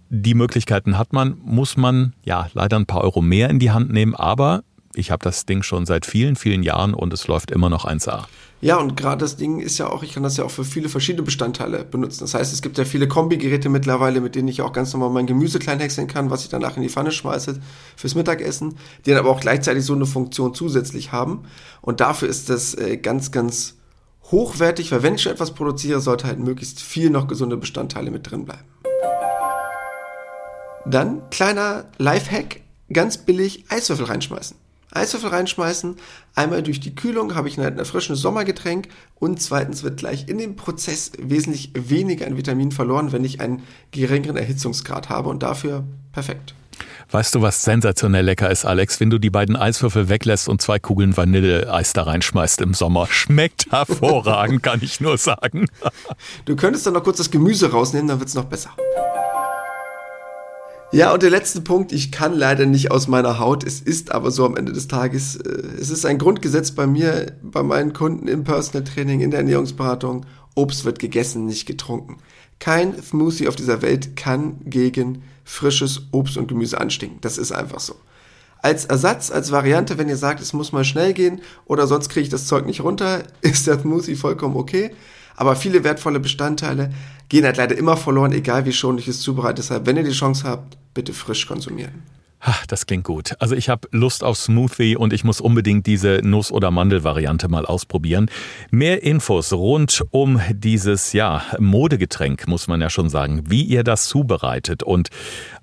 die 0.09 0.35
Möglichkeiten 0.35 0.99
hat 0.99 1.13
man, 1.13 1.39
muss 1.45 1.77
man 1.77 2.15
ja 2.25 2.49
leider 2.53 2.77
ein 2.77 2.87
paar 2.87 3.03
Euro 3.03 3.23
mehr 3.23 3.49
in 3.49 3.61
die 3.61 3.71
Hand 3.71 3.93
nehmen, 3.93 4.17
aber 4.17 4.65
ich 5.01 5.11
habe 5.11 5.25
das 5.25 5.47
Ding 5.47 5.63
schon 5.63 5.87
seit 5.87 6.07
vielen, 6.07 6.37
vielen 6.37 6.63
Jahren 6.63 6.95
und 6.95 7.13
es 7.13 7.27
läuft 7.27 7.51
immer 7.51 7.69
noch 7.69 7.85
1A. 7.85 8.27
Ja, 8.63 8.77
und 8.77 8.95
gerade 8.95 9.21
das 9.21 9.37
Ding 9.37 9.59
ist 9.59 9.79
ja 9.79 9.89
auch, 9.89 10.03
ich 10.03 10.13
kann 10.13 10.23
das 10.23 10.37
ja 10.37 10.45
auch 10.45 10.51
für 10.51 10.65
viele 10.65 10.91
verschiedene 10.91 11.23
Bestandteile 11.23 11.83
benutzen. 11.83 12.21
Das 12.21 12.35
heißt, 12.35 12.53
es 12.53 12.61
gibt 12.61 12.77
ja 12.77 12.85
viele 12.85 13.09
Kombigeräte 13.09 13.71
mittlerweile, 13.71 14.21
mit 14.21 14.35
denen 14.35 14.49
ich 14.49 14.61
auch 14.61 14.75
ganz 14.75 14.93
normal 14.93 15.09
mein 15.11 15.27
Gemüse 15.27 15.59
klein 15.59 15.81
häckseln 15.81 16.09
kann, 16.09 16.31
was 16.31 16.43
ich 16.45 16.51
danach 16.51 16.77
in 16.77 16.83
die 16.83 16.91
Pfanne 16.91 17.11
schmeiße 17.11 17.59
fürs 17.97 18.15
Mittagessen, 18.15 18.77
die 19.07 19.11
dann 19.11 19.19
aber 19.19 19.31
auch 19.31 19.41
gleichzeitig 19.41 19.83
so 19.83 19.95
eine 19.95 20.05
Funktion 20.05 20.53
zusätzlich 20.53 21.11
haben. 21.11 21.45
Und 21.81 22.01
dafür 22.01 22.29
ist 22.29 22.51
das 22.51 22.75
äh, 22.75 22.99
ganz, 22.99 23.33
ganz 23.33 23.77
hochwertig, 24.31 24.93
weil 24.93 25.03
wenn 25.03 25.15
ich 25.15 25.23
schon 25.23 25.33
etwas 25.33 25.55
produziere, 25.55 26.01
sollte 26.01 26.27
halt 26.27 26.39
möglichst 26.39 26.83
viel 26.83 27.09
noch 27.09 27.29
gesunde 27.29 27.57
Bestandteile 27.57 28.11
mit 28.11 28.31
drin 28.31 28.45
bleiben. 28.45 28.65
Dann 30.85 31.23
kleiner 31.31 31.87
Lifehack, 31.97 32.61
ganz 32.93 33.17
billig 33.19 33.65
Eiswürfel 33.71 34.07
reinschmeißen. 34.07 34.60
Eiswürfel 34.93 35.31
reinschmeißen. 35.31 35.97
Einmal 36.35 36.63
durch 36.63 36.81
die 36.81 36.95
Kühlung 36.95 37.35
habe 37.35 37.49
ich 37.49 37.59
ein 37.59 37.79
erfrischendes 37.79 38.23
Sommergetränk 38.23 38.89
und 39.17 39.41
zweitens 39.41 39.83
wird 39.83 39.99
gleich 39.99 40.29
in 40.29 40.39
dem 40.39 40.57
Prozess 40.57 41.13
wesentlich 41.19 41.71
weniger 41.75 42.27
an 42.27 42.37
Vitamin 42.37 42.73
verloren, 42.73 43.13
wenn 43.13 43.25
ich 43.25 43.41
einen 43.41 43.63
geringeren 43.91 44.37
Erhitzungsgrad 44.37 45.09
habe 45.09 45.29
und 45.29 45.43
dafür 45.43 45.85
perfekt. 46.13 46.55
Weißt 47.11 47.35
du, 47.35 47.43
was 47.43 47.65
sensationell 47.65 48.25
lecker 48.25 48.51
ist, 48.51 48.65
Alex? 48.65 49.01
Wenn 49.01 49.11
du 49.11 49.19
die 49.19 49.31
beiden 49.31 49.57
Eiswürfel 49.57 50.09
weglässt 50.09 50.49
und 50.49 50.63
zwei 50.63 50.79
Kugeln 50.79 51.17
Vanilleeis 51.17 51.93
da 51.93 52.05
reinschmeißt 52.05 52.61
im 52.61 52.73
Sommer. 52.73 53.07
Schmeckt 53.09 53.71
hervorragend, 53.71 54.63
kann 54.63 54.81
ich 54.83 55.01
nur 55.01 55.19
sagen. 55.19 55.67
Du 56.45 56.57
könntest 56.57 56.87
dann 56.87 56.95
noch 56.95 57.03
kurz 57.03 57.19
das 57.19 57.31
Gemüse 57.31 57.73
rausnehmen, 57.73 58.09
dann 58.09 58.21
wird 58.21 58.29
es 58.29 58.35
noch 58.35 58.45
besser. 58.45 58.71
Ja, 60.93 61.13
und 61.13 61.23
der 61.23 61.31
letzte 61.31 61.61
Punkt, 61.61 61.93
ich 61.93 62.11
kann 62.11 62.35
leider 62.35 62.67
nicht 62.67 62.91
aus 62.91 63.07
meiner 63.07 63.39
Haut, 63.39 63.63
es 63.63 63.81
ist 63.81 64.11
aber 64.11 64.33
so 64.33 64.45
am 64.45 64.57
Ende 64.57 64.73
des 64.73 64.89
Tages, 64.89 65.37
äh, 65.37 65.63
es 65.81 65.89
ist 65.89 66.05
ein 66.05 66.19
Grundgesetz 66.19 66.73
bei 66.73 66.89
mir, 66.89 67.33
bei 67.43 67.63
meinen 67.63 67.93
Kunden 67.93 68.27
im 68.27 68.43
Personal 68.43 68.83
Training, 68.83 69.21
in 69.21 69.31
der 69.31 69.39
Ernährungsberatung, 69.41 70.27
Obst 70.57 70.85
wird 70.85 70.99
gegessen, 70.99 71.47
nicht 71.47 71.67
getrunken. 71.67 72.17
Kein 72.59 73.01
Smoothie 73.01 73.47
auf 73.47 73.55
dieser 73.55 73.83
Welt 73.83 74.17
kann 74.17 74.57
gegen 74.65 75.23
frisches 75.45 76.09
Obst 76.11 76.37
und 76.37 76.49
Gemüse 76.49 76.81
anstinken. 76.81 77.19
Das 77.21 77.39
ist 77.39 77.53
einfach 77.53 77.81
so. 77.81 77.95
Als 78.61 78.85
Ersatz, 78.85 79.31
als 79.31 79.53
Variante, 79.53 79.97
wenn 79.97 80.09
ihr 80.09 80.17
sagt, 80.17 80.41
es 80.41 80.53
muss 80.53 80.73
mal 80.73 80.85
schnell 80.85 81.15
gehen 81.15 81.41
oder 81.67 81.87
sonst 81.87 82.09
kriege 82.09 82.25
ich 82.25 82.29
das 82.31 82.47
Zeug 82.49 82.67
nicht 82.67 82.83
runter, 82.83 83.23
ist 83.43 83.69
der 83.69 83.79
Smoothie 83.79 84.17
vollkommen 84.17 84.57
okay. 84.57 84.91
Aber 85.37 85.57
viele 85.57 85.85
wertvolle 85.85 86.21
Bestandteile 86.21 86.91
gehen 87.29 87.45
halt 87.45 87.57
leider 87.57 87.79
immer 87.79 87.97
verloren, 87.97 88.33
egal 88.33 88.67
wie 88.67 88.73
schonlich 88.73 89.09
es 89.09 89.21
zubereitet. 89.21 89.61
Deshalb, 89.61 89.87
wenn 89.87 89.97
ihr 89.97 90.03
die 90.03 90.11
Chance 90.11 90.45
habt, 90.47 90.77
bitte 90.95 91.13
frisch 91.13 91.47
konsumieren. 91.47 92.03
Das 92.69 92.87
klingt 92.87 93.05
gut. 93.05 93.35
Also 93.39 93.55
ich 93.55 93.69
habe 93.69 93.87
Lust 93.93 94.25
auf 94.25 94.39
Smoothie 94.39 94.97
und 94.97 95.13
ich 95.13 95.25
muss 95.25 95.41
unbedingt 95.43 95.87
diese 95.87 96.21
Nuss- 96.23 96.51
oder 96.51 96.71
Mandelvariante 96.71 97.49
mal 97.49 97.67
ausprobieren. 97.67 98.31
Mehr 98.71 99.03
Infos 99.03 99.53
rund 99.53 100.03
um 100.11 100.41
dieses 100.51 101.13
ja 101.13 101.43
Modegetränk 101.59 102.49
muss 102.49 102.67
man 102.67 102.81
ja 102.81 102.89
schon 102.89 103.11
sagen, 103.11 103.43
wie 103.51 103.63
ihr 103.63 103.85
das 103.85 104.07
zubereitet 104.07 104.83
und 104.83 105.11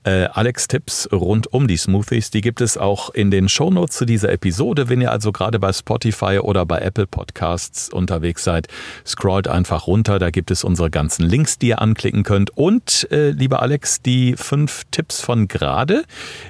äh, 0.07 0.29
Alex 0.31 0.69
Tipps 0.69 1.09
rund 1.11 1.51
um 1.53 1.67
die 1.67 1.75
Smoothies, 1.75 2.31
die 2.31 2.39
gibt 2.39 2.61
es 2.61 2.77
auch 2.77 3.09
in 3.09 3.29
den 3.29 3.49
Shownotes 3.49 3.97
zu 3.97 4.05
dieser 4.05 4.31
Episode. 4.31 4.87
Wenn 4.87 5.01
ihr 5.01 5.11
also 5.11 5.33
gerade 5.33 5.59
bei 5.59 5.73
Spotify 5.73 6.39
oder 6.41 6.65
bei 6.65 6.79
Apple 6.79 7.07
Podcasts 7.07 7.89
unterwegs 7.89 8.45
seid, 8.45 8.69
scrollt 9.05 9.49
einfach 9.49 9.85
runter. 9.85 10.17
Da 10.17 10.29
gibt 10.29 10.49
es 10.49 10.63
unsere 10.63 10.89
ganzen 10.89 11.23
Links, 11.23 11.59
die 11.59 11.67
ihr 11.67 11.81
anklicken 11.81 12.23
könnt. 12.23 12.55
Und 12.55 13.11
äh, 13.11 13.31
lieber 13.31 13.61
Alex, 13.61 14.01
die 14.01 14.35
fünf 14.37 14.85
Tipps 14.91 15.19
von 15.19 15.49
gerade, 15.49 16.05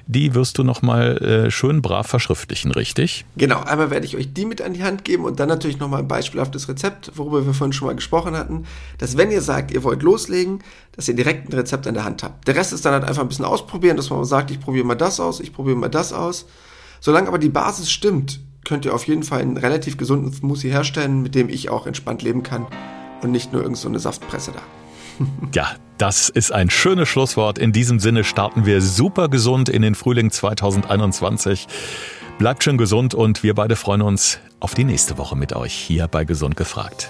die 0.06 0.36
wirst 0.36 0.60
du 0.60 0.64
nochmal 0.64 1.18
äh, 1.18 1.52
schön 1.52 1.82
brav 1.82 2.06
verschriftlichen, 2.06 2.72
richtig? 2.72 3.26
Genau, 3.38 3.62
einmal 3.62 3.90
werde 3.90 4.06
ich 4.06 4.16
euch 4.16 4.32
die 4.32 4.46
mit 4.46 4.62
an 4.62 4.74
die 4.74 4.84
Hand 4.84 5.04
geben 5.04 5.26
und 5.26 5.40
dann 5.40 5.50
natürlich 5.50 5.80
nochmal 5.80 6.02
ein 6.02 6.08
beispielhaftes 6.08 6.70
Rezept, 6.70 7.12
worüber 7.16 7.44
wir 7.44 7.56
vorhin 7.56 7.74
schon 7.74 7.88
mal 7.88 7.96
gesprochen 7.96 8.36
hatten, 8.36 8.66
dass 9.00 9.18
wenn 9.18 9.32
ihr 9.32 9.42
sagt, 9.42 9.72
ihr 9.72 9.84
wollt 9.84 10.04
loslegen, 10.04 10.60
dass 10.98 11.08
ihr 11.08 11.16
direkt 11.16 11.48
ein 11.48 11.54
Rezept 11.54 11.88
an 11.88 11.94
der 11.94 12.04
Hand 12.04 12.24
habt. 12.24 12.48
Der 12.48 12.56
Rest 12.56 12.74
ist 12.74 12.84
dann 12.84 12.94
halt 12.94 13.06
einfach 13.06 13.22
ein 13.22 13.30
bisschen 13.30 13.46
ausprobieren, 13.46 13.96
dass 13.96 14.10
man 14.10 14.26
sagt, 14.26 14.52
ich 14.52 14.60
probiere 14.60 14.86
mal 14.86 14.96
das 14.96 15.20
aus, 15.20 15.40
ich 15.40 15.54
probiere 15.54 15.78
mal 15.78 15.90
das 15.90 16.12
aus. 16.12 16.48
Solange 17.00 17.28
aber 17.28 17.38
die 17.38 17.50
Basis 17.50 17.92
stimmt, 17.92 18.42
könnt 18.66 18.84
ihr 18.84 18.94
auf 18.94 19.08
jeden 19.08 19.24
Fall 19.24 19.42
einen 19.42 19.58
relativ 19.58 19.98
gesunden 19.98 20.34
Smoothie 20.34 20.72
herstellen, 20.72 21.22
mit 21.22 21.36
dem 21.36 21.50
ich 21.50 21.70
auch 21.70 21.86
entspannt 21.88 22.24
leben 22.24 22.44
kann 22.44 22.66
und 23.22 23.32
nicht 23.32 23.54
nur 23.54 23.62
irgend 23.62 23.78
so 23.78 23.88
eine 23.88 24.00
Saftpresse 24.00 24.52
da. 24.52 24.62
Ja, 25.54 25.72
das 25.98 26.30
ist 26.30 26.52
ein 26.52 26.70
schönes 26.70 27.10
Schlusswort. 27.10 27.58
In 27.58 27.72
diesem 27.72 28.00
Sinne 28.00 28.24
starten 28.24 28.68
wir 28.68 28.82
super 28.82 29.30
gesund 29.30 29.68
in 29.68 29.82
den 29.82 29.96
Frühling 29.96 30.30
2021. 30.30 31.68
Bleibt 32.38 32.64
schön 32.64 32.78
gesund 32.78 33.16
und 33.16 33.42
wir 33.42 33.56
beide 33.56 33.76
freuen 33.76 34.04
uns 34.04 34.38
auf 34.60 34.76
die 34.76 34.84
nächste 34.84 35.18
Woche 35.18 35.36
mit 35.36 35.54
euch 35.54 35.74
hier 35.74 36.08
bei 36.08 36.24
Gesund 36.24 36.56
gefragt. 36.56 37.10